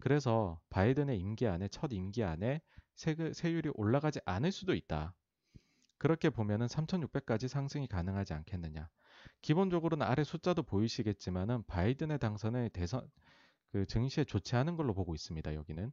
[0.00, 2.60] 그래서 바이든의 임기 안에 첫 임기 안에
[2.94, 5.14] 세그, 세율이 올라가지 않을 수도 있다.
[5.98, 8.88] 그렇게 보면은 3,600까지 상승이 가능하지 않겠느냐.
[9.42, 13.10] 기본적으로는 아래 숫자도 보이시겠지만은 바이든의 당선을 대선
[13.72, 15.54] 그 증시에 좋지 않은 걸로 보고 있습니다.
[15.54, 15.92] 여기는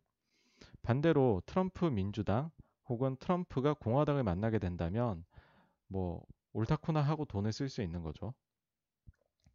[0.81, 2.51] 반대로 트럼프 민주당
[2.87, 5.25] 혹은 트럼프가 공화당을 만나게 된다면
[5.87, 8.33] 뭐 옳다쿠나 하고 돈을 쓸 수 있는 거죠.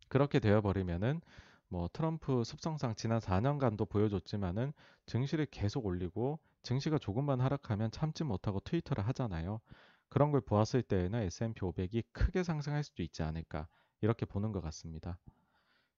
[0.08, 1.20] 그렇게 되어 버리면은
[1.68, 4.72] 뭐 트럼프 습성상 지난 4년간도 보여줬지만은
[5.06, 9.60] 증시를 계속 올리고 증시가 조금만 하락하면 참지 못하고 트위터를 하잖아요.
[10.08, 13.68] 그런 걸 보았을 때에는 S&P 500이 크게 상승할 수도 있지 않을까
[14.00, 15.18] 이렇게 보는 것 같습니다.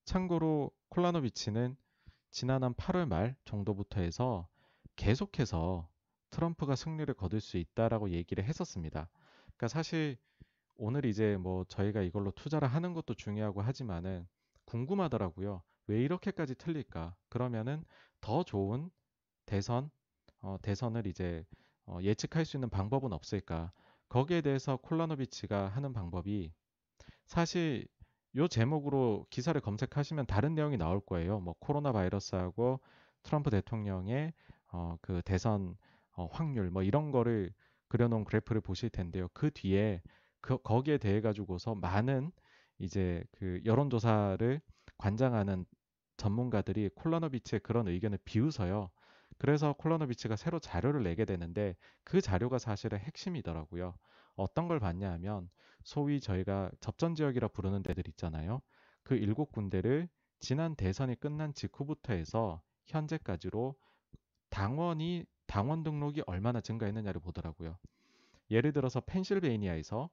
[0.04, 1.76] 참고로 콜라노비치는
[2.30, 4.48] 지난 한 8월 말 정도부터 해서
[4.96, 5.88] 계속해서
[6.30, 9.08] 트럼프가 승리를 거둘 수 있다라고 얘기를 했었습니다.
[9.44, 10.16] 그러니까 사실
[10.76, 14.26] 오늘 이제 뭐 저희가 이걸로 투자를 하는 것도 중요하고 하지만은
[14.70, 15.62] 궁금하더라고요.
[15.88, 17.16] 왜 이렇게까지 틀릴까?
[17.28, 17.84] 그러면은
[18.20, 18.90] 더 좋은
[19.44, 19.90] 대선,
[20.40, 21.44] 어, 대선을 이제
[21.86, 23.72] 어, 예측할 수 있는 방법은 없을까?
[24.08, 26.52] 거기에 대해서 콜라노비치가 하는 방법이
[27.26, 27.86] 사실
[28.36, 31.40] 요 제목으로 기사를 검색하시면 다른 내용이 나올 거예요.
[31.40, 32.78] 뭐 코로나 바이러스하고
[33.24, 34.32] 트럼프 대통령의
[34.72, 35.76] 어, 그 대선
[36.12, 37.52] 어, 확률 뭐 이런 거를
[37.88, 39.26] 그려놓은 그래프를 보실 텐데요.
[39.32, 40.00] 그 뒤에
[40.40, 42.30] 그, 거기에 대해 가지고서 많은
[42.80, 44.60] 이제 그 여론조사를
[44.98, 45.64] 관장하는
[46.16, 48.90] 전문가들이 콜라노비치의 그런 의견을 비웃어요.
[49.38, 53.94] 그래서 콜라노비치가 새로 자료를 내게 되는데 그 자료가 사실은 핵심이더라고요.
[54.36, 55.48] 어떤 걸 봤냐 하면
[55.84, 58.60] 소위 저희가 접전 지역이라 부르는 데들 있잖아요.
[59.02, 60.08] 그 일곱 군데를
[60.40, 63.76] 지난 대선이 끝난 직후부터 해서 현재까지로
[64.50, 67.78] 당원이 당원 등록이 얼마나 증가했느냐를 보더라고요.
[68.50, 70.10] 예를 들어서 펜실베이니아에서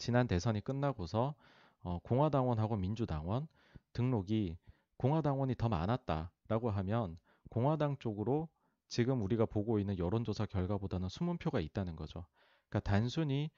[0.00, 1.36] 지난 대선이 끝나고서
[1.82, 3.46] 어, 공화당원하고 민주당원
[3.92, 4.58] 등록이
[4.98, 7.18] 공화당원이 더 많았다라고 하면
[7.50, 8.48] 공화당 쪽으로
[8.88, 12.26] 지금 우리가 보고 있는 여론조사 결과보다는 숨은 표가 있다는 거죠.
[12.68, 13.50] 그러니까 단순히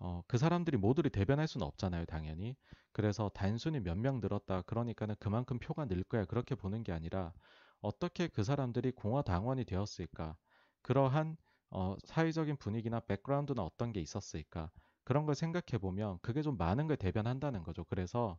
[0.00, 2.56] 어, 그 사람들이 모두를 대변할 수는 없잖아요, 당연히.
[2.92, 4.62] 그래서 단순히 몇 명 늘었다.
[4.62, 6.24] 그러니까는 그만큼 표가 늘 거야.
[6.24, 7.32] 그렇게 보는 게 아니라
[7.80, 10.36] 어떻게 그 사람들이 공화당원이 되었을까?
[10.82, 11.36] 그러한
[11.70, 14.70] 어, 사회적인 분위기나 백그라운드는 어떤 게 있었을까?
[15.04, 17.84] 그런 걸 생각해 보면 그게 좀 많은 걸 대변한다는 거죠.
[17.84, 18.38] 그래서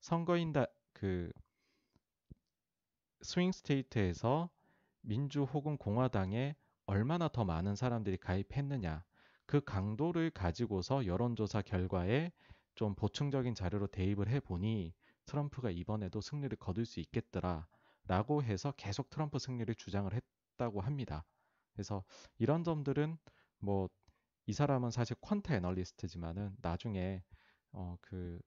[0.00, 1.30] 선거인다 그
[3.22, 4.50] 스윙 스테이트에서
[5.00, 9.04] 민주 혹은 공화당에 얼마나 더 많은 사람들이 가입했느냐
[9.46, 12.32] 그 강도를 가지고서 여론조사 결과에
[12.74, 14.94] 좀 보충적인 자료로 대입을 해 보니
[15.26, 17.66] 트럼프가 이번에도 승리를 거둘 수 있겠더라
[18.06, 21.24] 라고 해서 계속 트럼프 승리를 주장을 했다고 합니다.
[21.72, 22.04] 그래서
[22.38, 23.18] 이런 점들은
[23.58, 23.88] 뭐
[24.46, 27.22] 이 사람은 사실 퀀트 애널리스트지만은 나중에
[27.72, 28.40] 어 그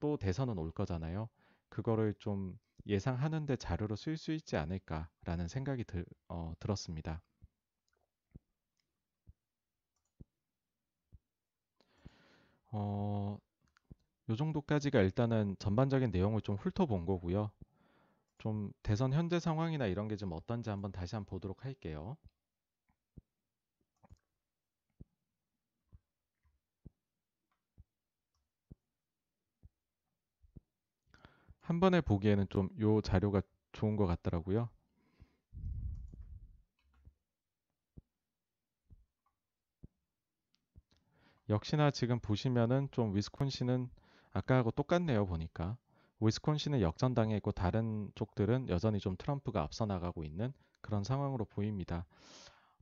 [0.00, 1.28] 또 대선은 올 거잖아요.
[1.70, 7.22] 그거를 좀 예상하는데 자료로 쓸 수 있지 않을까라는 생각이 들, 어, 들었습니다.
[12.72, 13.38] 어,
[14.30, 17.50] 요 정도까지가 일단은 전반적인 내용을 좀 훑어본 거고요.
[18.38, 22.16] 좀 대선 현재 상황이나 이런 게 좀 어떤지 한번 다시 한번 보도록 할게요.
[31.70, 34.68] 한 번에 보기에는 좀 요 자료가 좋은 것 같더라고요.
[41.48, 43.88] 역시나 지금 보시면은 좀 위스콘신은
[44.32, 45.76] 아까하고 똑같네요 보니까
[46.18, 52.04] 위스콘신은 역전당해 있고 다른 쪽들은 여전히 좀 트럼프가 앞서 나가고 있는 그런 상황으로 보입니다.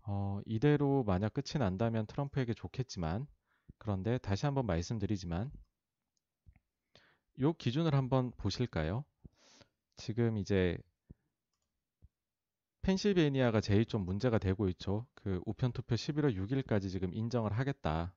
[0.04, 3.26] 어, 이대로 만약 끝이 난다면 트럼프에게 좋겠지만
[3.76, 5.50] 그런데 다시 한번 말씀드리지만
[7.40, 9.04] 요 기준을 한번 보실까요?
[9.96, 10.78] 지금 이제
[12.82, 15.06] 펜실베니아가 제일 좀 문제가 되고 있죠.
[15.14, 18.14] 그 우편 투표 11월 6일까지 지금 인정을 하겠다.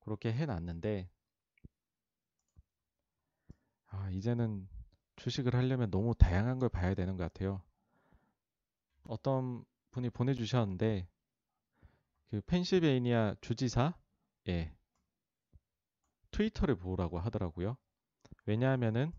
[0.00, 1.10] 그렇게 해놨는데
[3.88, 4.68] 아, 이제는
[5.16, 7.62] 주식을 하려면 너무 다양한 걸 봐야 되는 것 같아요.
[9.04, 11.08] 어떤 분이 보내주셨는데
[12.30, 13.94] 그 펜실베이니아 주지사
[14.48, 14.74] 예
[16.30, 17.76] 트위터를 보라고 하더라고요.
[18.46, 19.12] 왜냐하면은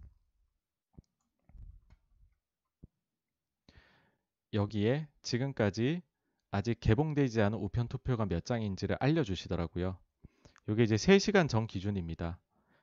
[4.54, 6.02] 여기에 지금까지
[6.50, 9.98] 아직 개봉되지 않은 우편 투표가 몇 장인지를 알려주시더라고요.
[10.70, 12.40] 이게 이제 3시간 전 기준입니다.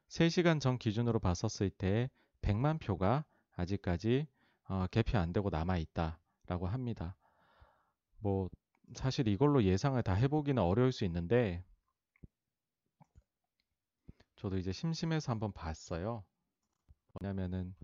[0.09, 2.11] 3시간 전 기준으로 봤었을 때
[2.43, 3.25] 100만 표가
[3.57, 4.27] 아직까지
[4.69, 7.17] 어, 개표 안 되고 남아 있다라고 합니다.
[8.19, 8.51] 뭐
[8.95, 11.65] 사실 이걸로 예상을 다 해보기는 어려울 수 있는데
[14.37, 16.23] 저도 이제 심심해서 한번 봤어요.
[17.20, 17.74] 뭐냐면은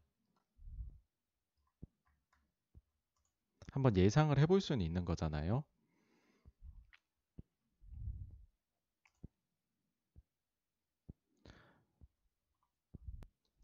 [3.72, 5.64] 한번 예상을 해볼 수는 있는 거잖아요.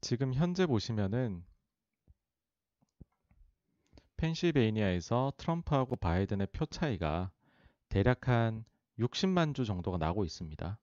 [0.00, 1.44] 지금 현재 보시면은
[4.16, 7.32] 펜실베이니아에서 트럼프하고 바이든의 표 차이가
[7.88, 8.64] 대략 한
[8.98, 10.78] 60만 주 정도가 나고 있습니다.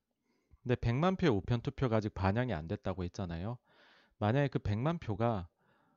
[0.61, 3.57] 근데 100만 표의 우편 투표가 아직 반영이 안 됐다고 했잖아요.
[4.23, 5.49] 만약에 그 100만 표가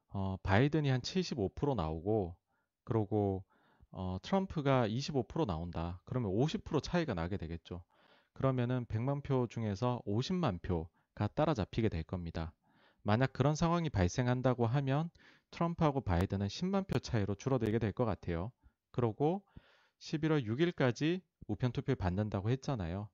[0.09, 2.35] 어, 바이든이 한 75% 나오고
[2.83, 3.45] 그러고
[3.93, 6.01] 어, 트럼프가 25% 나온다.
[6.05, 7.85] 그러면 50% 차이가 나게 되겠죠.
[8.33, 12.53] 그러면은 100만 표 중에서 50만 표가 따라잡히게 될 겁니다.
[13.05, 15.09] 만약 그런 상황이 발생한다고 하면
[15.53, 18.51] 트럼프하고 바이든은 10만 표 차이로 줄어들게 될 것 같아요.
[18.91, 19.45] 그러고
[20.01, 23.09] 11월 6일까지 우편 투표 받는다고 했잖아요.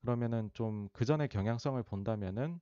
[0.00, 2.60] 그러면은 좀 그 전의 경향성을 본다면은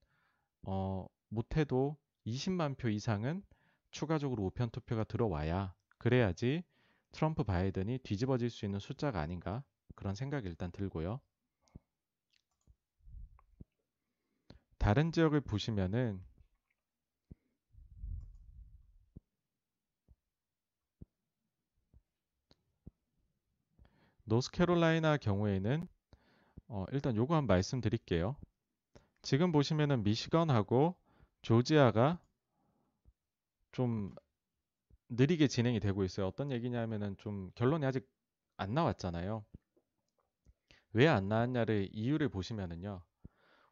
[0.62, 3.42] 어, 못해도 20만 표 이상은
[3.90, 6.62] 추가적으로 우편 투표가 들어와야 그래야지
[7.11, 9.64] 트럼프 바이든이 뒤집어질 수 있는 숫자가 아닌가
[9.95, 11.21] 그런 생각이 일단 들고요.
[14.79, 16.23] 다른 지역을 보시면은
[24.25, 25.87] 노스캐롤라이나 경우에는
[26.68, 28.37] 어, 일단 요거 한 말씀드릴게요.
[29.21, 30.97] 지금 보시면은 미시건하고
[31.42, 32.18] 조지아가
[33.72, 34.14] 좀
[35.11, 36.26] 느리게 진행이 되고 있어요.
[36.28, 38.09] 어떤 얘기냐면은 좀 결론이 아직
[38.57, 39.44] 안 나왔잖아요.
[40.92, 43.02] 왜 안 나왔냐를 이유를 보시면은요.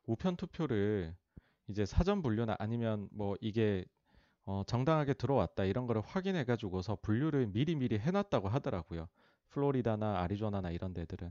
[0.06, 1.16] 우편 투표를
[1.68, 3.84] 이제 사전 분류나 아니면 뭐 이게
[4.46, 9.08] 어 정당하게 들어왔다 이런 거를 확인해 가지고서 분류를 미리미리 해 놨다고 하더라고요.
[9.50, 11.30] 플로리다나 아리조나나 이런 데들은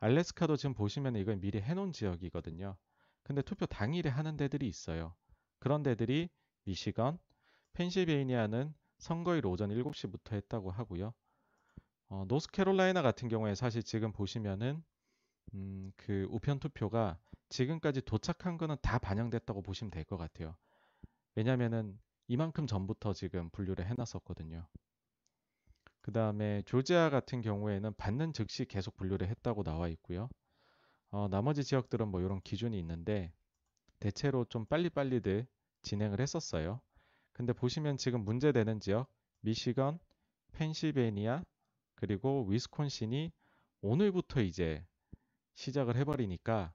[0.00, 2.76] 알래스카도 지금 보시면 이건 미리 해 놓은 지역이거든요.
[3.24, 5.14] 근데 투표 당일에 하는 데들이 있어요.
[5.60, 6.28] 그런 데들이
[6.64, 7.18] 미시건,
[7.74, 11.14] 펜실베이니아는 선거일 오전 7시부터 했다고 하고요.
[12.08, 14.82] 어, 노스캐롤라이나 같은 경우에 사실 지금 보시면은
[15.54, 17.18] 음, 그 우편 투표가
[17.50, 20.56] 지금까지 도착한 거는 다 반영됐다고 보시면 될 것 같아요.
[21.36, 21.98] 왜냐면은
[22.28, 24.66] 이만큼 전부터 지금 분류를 해놨었거든요.
[26.00, 30.28] 그 다음에 조지아 같은 경우에는 받는 즉시 계속 분류를 했다고 나와 있고요.
[31.10, 33.32] 어, 나머지 지역들은 뭐 이런 기준이 있는데
[34.00, 35.46] 대체로 좀 빨리빨리들
[35.82, 36.80] 진행을 했었어요.
[37.32, 39.08] 근데 보시면 지금 문제되는 지역
[39.40, 39.98] 미시건,
[40.52, 41.44] 펜실베니아
[41.94, 43.32] 그리고 위스콘신이
[43.80, 44.84] 오늘부터 이제
[45.54, 46.72] 시작을 해버리니까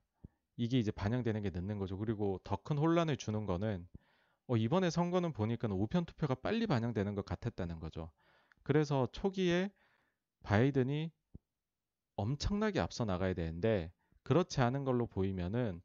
[0.57, 1.97] 이게 이제 반영되는 게 늦는 거죠.
[1.97, 3.87] 그리고 더 큰 혼란을 주는 거는
[4.47, 8.11] 어, 이번에 선거는 보니까 우편 투표가 빨리 반영되는 것 같았다는 거죠.
[8.63, 9.71] 그래서 초기에
[10.43, 11.11] 바이든이
[12.15, 13.91] 엄청나게 앞서 나가야 되는데
[14.23, 15.81] 그렇지 않은 걸로 보이면은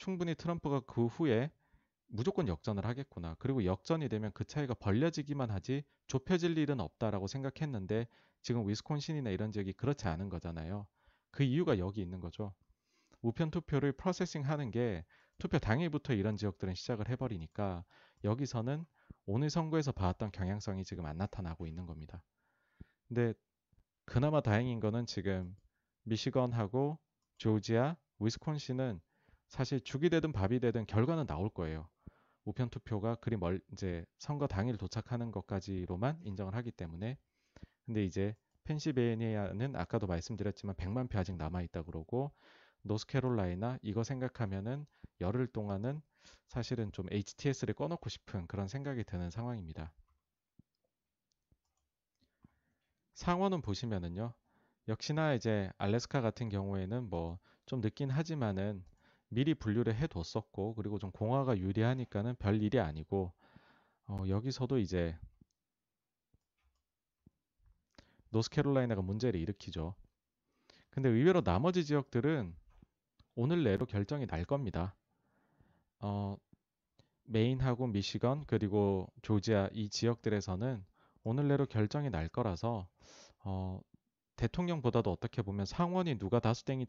[0.00, 1.50] 충분히 트럼프가 그 후에
[2.08, 3.36] 무조건 역전을 하겠구나.
[3.38, 8.08] 그리고 역전이 되면 그 차이가 벌려지기만 하지 좁혀질 일은 없다라고 생각했는데
[8.40, 10.86] 지금 위스콘신이나 이런 지역이 그렇지 않은 거잖아요.
[11.30, 12.54] 그 이유가 여기 있는 거죠.
[13.20, 15.04] 우편 투표를 프로세싱 하는 게
[15.38, 17.84] 투표 당일부터 이런 지역들은 시작을 해버리니까
[18.24, 18.86] 여기서는
[19.26, 22.24] 오늘 선거에서 봐왔던 경향성이 지금 안 나타나고 있는 겁니다.
[23.06, 23.34] 근데
[24.06, 25.54] 그나마 다행인 거는 지금
[26.04, 26.98] 미시건하고
[27.36, 29.00] 조지아, 위스콘신은
[29.50, 31.88] 사실 죽이 되든 밥이 되든 결과는 나올 거예요.
[32.44, 37.18] 우편 투표가 그리 멀 이제 선거 당일 도착하는 것까지로만 인정을 하기 때문에
[37.84, 38.34] 근데 이제
[38.64, 42.32] 펜시베니아는 아까도 말씀드렸지만 100만 표 아직 남아 있다 그러고
[42.82, 44.86] 노스캐롤라이나 이거 생각하면은
[45.20, 46.00] 열흘 동안은
[46.46, 49.92] 사실은 좀 HTS를 꺼놓고 싶은 그런 생각이 드는 상황입니다.
[53.14, 54.32] 상원은 보시면은요.
[54.88, 57.38] 역시나 이제 알래스카 같은 경우에는 뭐
[57.70, 58.84] 좀 늦긴 하지만은
[59.30, 63.32] 미리 분류를 해뒀었고 그리고 좀 공화가 유리하니까는 별 일이 아니고
[64.08, 65.16] 어, 여기서도 이제
[68.30, 69.94] 노스캐롤라이나가 문제를 일으키죠.
[70.90, 72.54] 근데 의외로 나머지 지역들은
[73.36, 74.96] 오늘 내로 결정이 날 겁니다.
[76.00, 76.36] 어,
[77.24, 80.84] 메인하고 미시건 그리고 조지아 이 지역들에서는
[81.22, 82.88] 오늘 내로 결정이 날 거라서
[83.44, 83.80] 어,
[84.36, 86.86] 대통령보다도 어떻게 보면 상원이 누가 다수땡이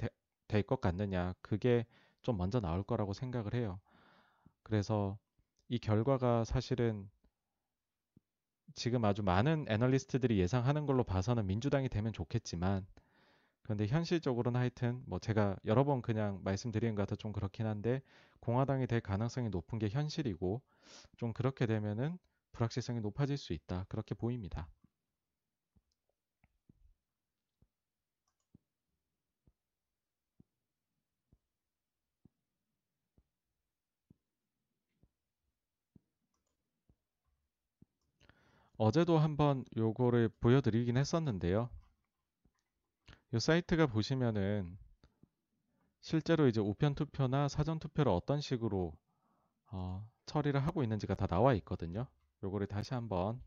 [0.47, 1.85] 될 것 같느냐 그게
[2.21, 3.79] 좀 먼저 나올 거라고 생각을 해요.
[4.63, 5.17] 그래서
[5.67, 7.09] 이 결과가 사실은
[8.73, 12.85] 지금 아주 많은 애널리스트들이 예상하는 걸로 봐서는 민주당이 되면 좋겠지만
[13.63, 18.01] 그런데 현실적으로는 하여튼 뭐 제가 여러 번 그냥 말씀드리는 것 같아 좀 그렇긴 한데
[18.39, 20.61] 공화당이 될 가능성이 높은 게 현실이고
[21.17, 22.17] 좀 그렇게 되면은
[22.51, 24.67] 불확실성이 높아질 수 있다 그렇게 보입니다.
[38.83, 41.69] 어제도 한번 요거를 보여드리긴 했었는데요.
[43.31, 44.75] 이 사이트가 보시면은
[45.99, 48.97] 실제로 이제 우편 투표나 사전 투표를 어떤 식으로
[49.67, 52.07] 어, 처리를 하고 있는지가 다 나와 있거든요.
[52.43, 53.39] 요거를 다시 한번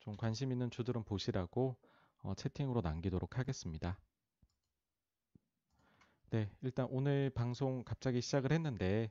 [0.00, 1.78] 좀 관심 있는 주들은 보시라고
[2.18, 3.98] 어, 채팅으로 남기도록 하겠습니다.
[6.28, 9.10] 네, 일단 오늘 방송 갑자기 시작을 했는데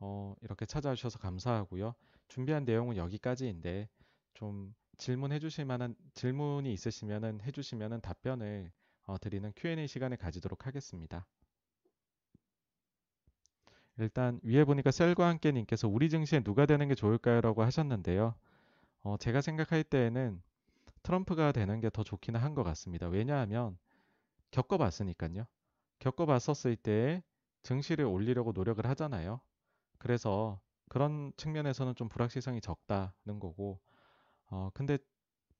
[0.00, 1.94] 어, 이렇게 찾아와 주셔서 감사하고요.
[2.28, 3.88] 준비한 내용은 여기까지인데
[4.34, 8.72] 좀 질문해 주실 만한 질문이 있으시면은 해 주시면은 답변을
[9.06, 11.26] 어, 드리는 Q&A 시간을 가지도록 하겠습니다.
[13.98, 17.40] 일단 위에 보니까 셀과 함께 님께서 우리 증시에 누가 되는 게 좋을까요?
[17.40, 18.34] 라고 하셨는데요.
[19.02, 20.42] 어, 제가 생각할 때에는
[21.02, 23.08] 트럼프가 되는 게 더 좋기는 한 것 같습니다.
[23.08, 23.78] 왜냐하면
[24.50, 25.46] 겪어봤으니까요.
[26.00, 27.22] 겪어봤었을 때
[27.62, 29.40] 증시를 올리려고 노력을 하잖아요.
[29.98, 33.80] 그래서 그런 측면에서는 좀 불확실성이 적다는 거고
[34.54, 34.98] 어, 근데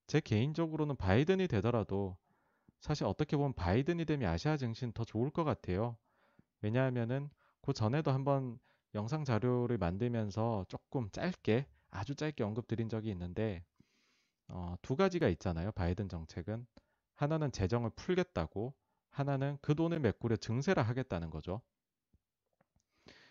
[0.07, 2.17] 제 개인적으로는 바이든이 되더라도
[2.81, 5.97] 사실 어떻게 보면 바이든이 되면 아시아 증시는 더 좋을 것 같아요.
[6.63, 7.31] 왜냐하면은
[7.63, 8.59] 그 전에도 한번
[8.95, 13.65] 영상 자료를 만들면서 조금 짧게 아주 짧게 언급드린 적이 있는데
[14.49, 15.73] 어, 두 가지가 있잖아요.
[15.73, 16.67] 바이든 정책은
[17.17, 18.75] 하나는 재정을 풀겠다고
[19.11, 21.63] 하나는 그 돈을 메꾸려 증세를 하겠다는 거죠.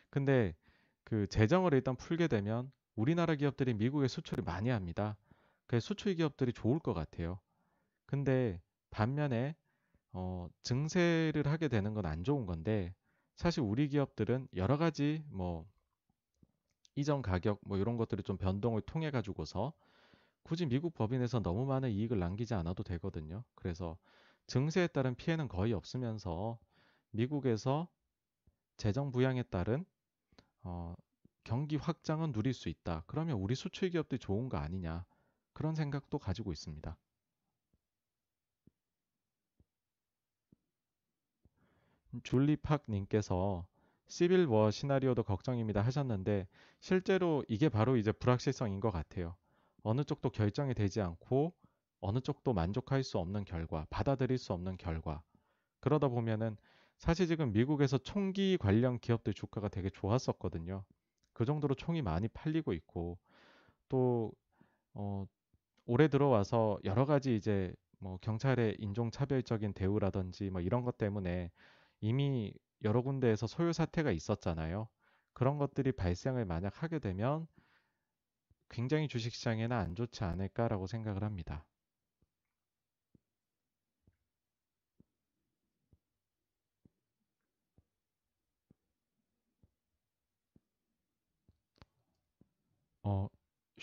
[0.09, 0.55] 근데
[1.03, 5.17] 그 재정을 일단 풀게 되면 우리나라 기업들이 미국에 수출을 많이 합니다.
[5.67, 7.39] 그 수출 기업들이 좋을 것 같아요.
[8.07, 8.61] 근데
[8.91, 9.55] 반면에
[10.13, 12.95] 어, 증세를 하게 되는 건 안 좋은 건데
[13.35, 15.67] 사실 우리 기업들은 여러 가지 뭐
[16.95, 19.73] 이전 가격 뭐 이런 것들이 좀 변동을 통해 가지고서
[20.43, 23.43] 굳이 미국 법인에서 너무 많은 이익을 남기지 않아도 되거든요.
[23.55, 23.97] 그래서
[24.47, 26.59] 증세에 따른 피해는 거의 없으면서
[27.11, 27.89] 미국에서
[28.77, 29.85] 재정 부양에 따른
[30.63, 30.95] 어,
[31.43, 33.03] 경기 확장은 누릴 수 있다.
[33.07, 35.05] 그러면 우리 수출 기업들이 좋은 거 아니냐.
[35.53, 36.97] 그런 생각도 가지고 있습니다.
[42.23, 43.65] 줄리팍 님께서
[44.07, 46.47] 시빌워 시나리오도 걱정입니다 하셨는데
[46.79, 49.35] 실제로 이게 바로 이제 불확실성인 것 같아요.
[49.81, 51.53] 어느 쪽도 결정이 되지 않고
[52.01, 55.23] 어느 쪽도 만족할 수 없는 결과, 받아들일 수 없는 결과.
[55.79, 56.57] 그러다 보면은
[56.97, 60.83] 사실 지금 미국에서 총기 관련 기업들 주가가 되게 좋았었거든요.
[61.33, 63.17] 그 정도로 총이 많이 팔리고 있고
[63.89, 64.31] 또
[64.93, 65.25] 어,
[65.85, 71.51] 올해 들어와서 여러 가지 이제 뭐 경찰의 인종차별적인 대우라든지 뭐 이런 것 때문에
[72.01, 72.53] 이미
[72.83, 74.87] 여러 군데에서 소요 사태가 있었잖아요.
[75.33, 77.47] 그런 것들이 발생을 만약 하게 되면
[78.69, 81.65] 굉장히 주식시장에는 안 좋지 않을까라고 생각을 합니다.
[93.03, 93.27] 어,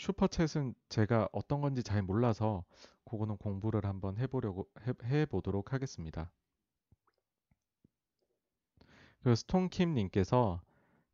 [0.01, 2.65] 슈퍼챗은 제가 어떤 건지 잘 몰라서
[3.05, 4.67] 그거는 공부를 한번 해보려고
[5.05, 6.31] 해, 보도록 하겠습니다.
[9.23, 10.63] 그 스톤킴 님께서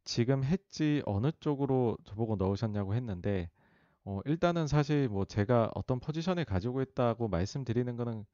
[0.05, 3.51] 지금 했지 어느 쪽으로 저보고 넣으셨냐고 했는데
[4.05, 8.25] 어, 일단은 사실 뭐 제가 어떤 포지션을 가지고 있다고 말씀드리는 거는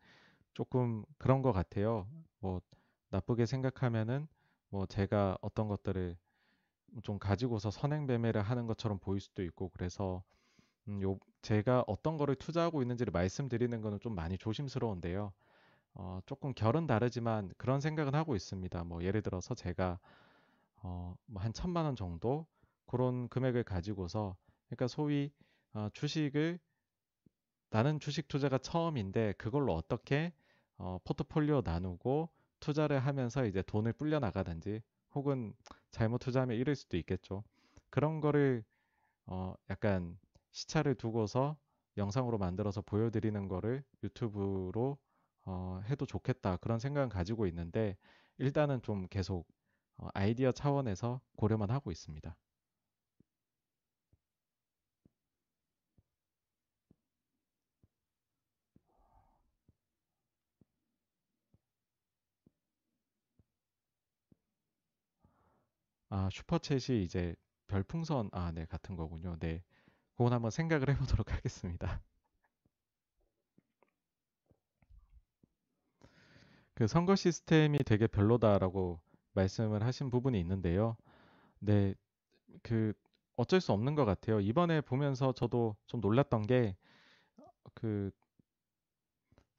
[0.53, 2.07] 조금 그런 것 같아요.
[2.41, 2.61] 뭐
[3.09, 4.29] 나쁘게 생각하면은
[4.69, 6.15] 뭐 제가 어떤 것들을
[7.03, 10.23] 좀 가지고서 선행 매매를 하는 것처럼 보일 수도 있고 그래서
[10.89, 15.33] 음, 요 제가 어떤 거를 투자하고 있는지를 말씀드리는 거는 좀 많이 조심스러운데요.
[15.95, 18.85] 어, 조금 결은 다르지만 그런 생각은 하고 있습니다.
[18.85, 19.99] 뭐 예를 들어서 제가
[20.83, 22.47] 어, 뭐한 천만 원 정도
[22.87, 24.37] 그런 금액을 가지고서
[24.69, 25.31] 그러니까 소위
[25.75, 26.59] 어, 주식을
[27.71, 30.33] 나는 주식 투자가 처음인데 그걸로 어떻게
[30.79, 32.29] 어, 포트폴리오 나누고
[32.61, 34.83] 투자를 하면서 이제 돈을 불려 나가든지
[35.15, 35.55] 혹은
[35.91, 37.45] 잘못 투자하면 잃을 수도 있겠죠.
[37.91, 38.65] 그런 거를
[39.27, 40.19] 어, 약간
[40.53, 41.57] 시차를 두고서
[41.97, 44.99] 영상으로 만들어서 보여드리는 거를 유튜브로
[45.45, 47.97] 어, 해도 좋겠다 그런 생각은 가지고 있는데
[48.39, 49.47] 일단은 좀 계속
[49.99, 52.37] 어, 아이디어 차원에서 고려만 하고 있습니다.
[66.11, 67.35] 아, 슈퍼챗이 이제
[67.67, 69.37] 별풍선, 아, 네, 같은 거군요.
[69.41, 69.63] 네.
[70.17, 72.03] 그건 한번 생각을 해보도록 하겠습니다.
[76.75, 79.01] 그 선거 시스템이 되게 별로다라고
[79.35, 80.97] 말씀을 하신 부분이 있는데요.
[81.61, 81.95] 네,
[82.63, 82.95] 그
[83.37, 84.41] 어쩔 수 없는 것 같아요.
[84.41, 86.77] 이번에 보면서 저도 좀 놀랐던 게
[87.75, 88.11] 그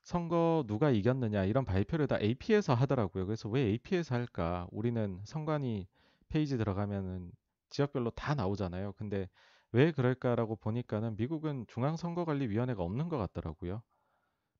[0.04, 3.26] 선거 누가 이겼느냐 이런 발표를 다 AP에서 하더라고요.
[3.26, 4.68] 그래서 왜 AP에서 할까?
[4.72, 5.88] 우리는 선관위
[6.30, 7.32] 페이지 들어가면은
[7.70, 8.94] 지역별로 다 나오잖아요.
[8.94, 9.30] 근데
[9.74, 13.82] 왜 그럴까라고 보니까는 미국은 중앙선거관리위원회가 없는 것 같더라고요.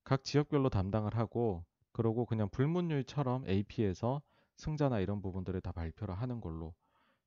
[0.02, 4.20] 각 지역별로 담당을 하고 그러고 그냥 불문율처럼 AP에서
[4.56, 6.74] 승자나 이런 부분들을 다 발표를 하는 걸로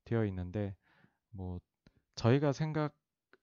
[0.04, 0.76] 되어 있는데
[1.30, 1.58] 뭐
[2.14, 2.94] 저희가 생각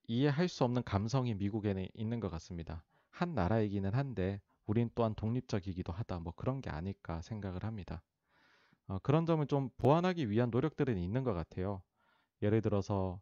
[0.08, 2.84] 이해할 수 없는 감성이 미국에는 있는 것 같습니다.
[3.10, 6.20] 한 나라이기는 한데 우린 또한 독립적이기도 하다.
[6.20, 8.04] 뭐 그런 게 아닐까 생각을 합니다.
[8.88, 11.82] 어, 그런 점을 좀 보완하기 위한 노력들은 있는 것 같아요.
[12.44, 13.20] 예를 들어서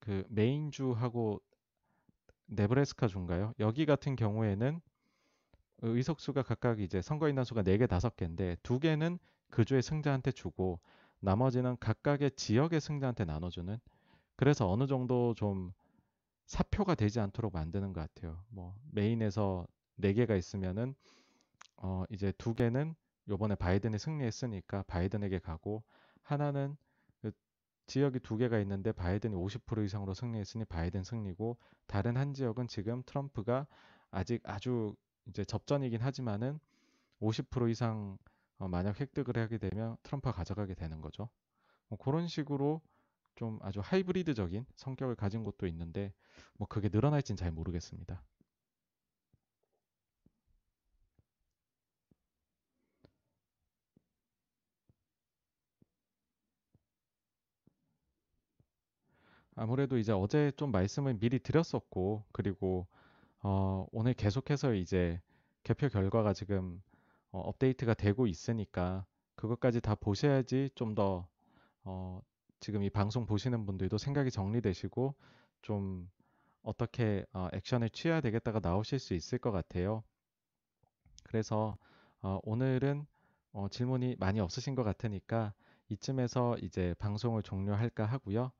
[0.00, 1.40] 그 메인주하고
[2.46, 3.54] 네브래스카 주인가요?
[3.60, 4.80] 여기 같은 경우에는
[5.82, 9.18] 의석수가 각각 이제 선거인단 수가 4개, 5개인데 두 개는
[9.50, 10.80] 그 주의 승자한테 주고
[11.20, 13.78] 나머지는 각각의 지역의 승자한테 나눠주는
[14.36, 15.72] 그래서 어느 정도 좀
[16.46, 18.42] 사표가 되지 않도록 만드는 것 같아요.
[18.48, 19.66] 뭐 메인에서
[20.00, 20.94] 4개가 있으면은
[21.76, 22.94] 어 이제 두 개는
[23.28, 25.84] 요번에 바이든이 승리했으니까 바이든에게 가고
[26.22, 26.89] 하나는 그
[27.90, 33.66] 지역이 두 개가 있는데 바이든이 50% 이상으로 승리했으니 바이든 승리고 다른 한 지역은 지금 트럼프가
[34.12, 34.94] 아직 아주
[35.26, 36.60] 이제 접전이긴 하지만은
[37.20, 38.16] 50% 이상
[38.58, 41.28] 어, 만약 획득을 하게 되면 트럼프가 가져가게 되는 거죠.
[41.88, 42.80] 뭐 그런 식으로
[43.34, 46.12] 좀 아주 하이브리드적인 성격을 가진 곳도 있는데
[46.58, 48.22] 뭐 그게 늘어날지는 잘 모르겠습니다.
[59.56, 62.86] 아무래도 이제 어제 좀 말씀을 미리 드렸었고 그리고
[63.42, 65.20] 어, 오늘 계속해서 이제
[65.64, 66.82] 개표 결과가 지금
[67.32, 69.04] 어, 업데이트가 되고 있으니까
[69.36, 71.26] 그것까지 다 보셔야지 좀 더
[71.84, 72.20] 어,
[72.60, 75.14] 지금 이 방송 보시는 분들도 생각이 정리되시고
[75.62, 76.10] 좀
[76.62, 80.02] 어떻게 어, 액션을 취해야 되겠다가 나오실 수 있을 것 같아요.
[81.24, 81.76] 그래서
[82.22, 83.06] 어, 오늘은
[83.52, 85.54] 어, 질문이 많이 없으신 것 같으니까
[85.88, 88.52] 이쯤에서 이제 방송을 종료할까 하고요.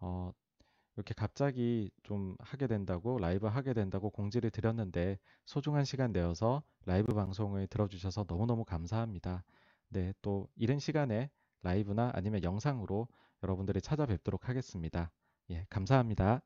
[0.00, 0.32] 어,
[0.96, 7.66] 이렇게 갑자기 좀 하게 된다고 라이브 하게 된다고 공지를 드렸는데 소중한 시간 내어서 라이브 방송을
[7.66, 9.44] 들어주셔서 너무너무 감사합니다.
[9.90, 11.30] 네, 또 이른 시간에
[11.62, 13.08] 라이브나 아니면 영상으로
[13.42, 15.10] 여러분들이 찾아뵙도록 하겠습니다.
[15.50, 16.42] 예, 감사합니다.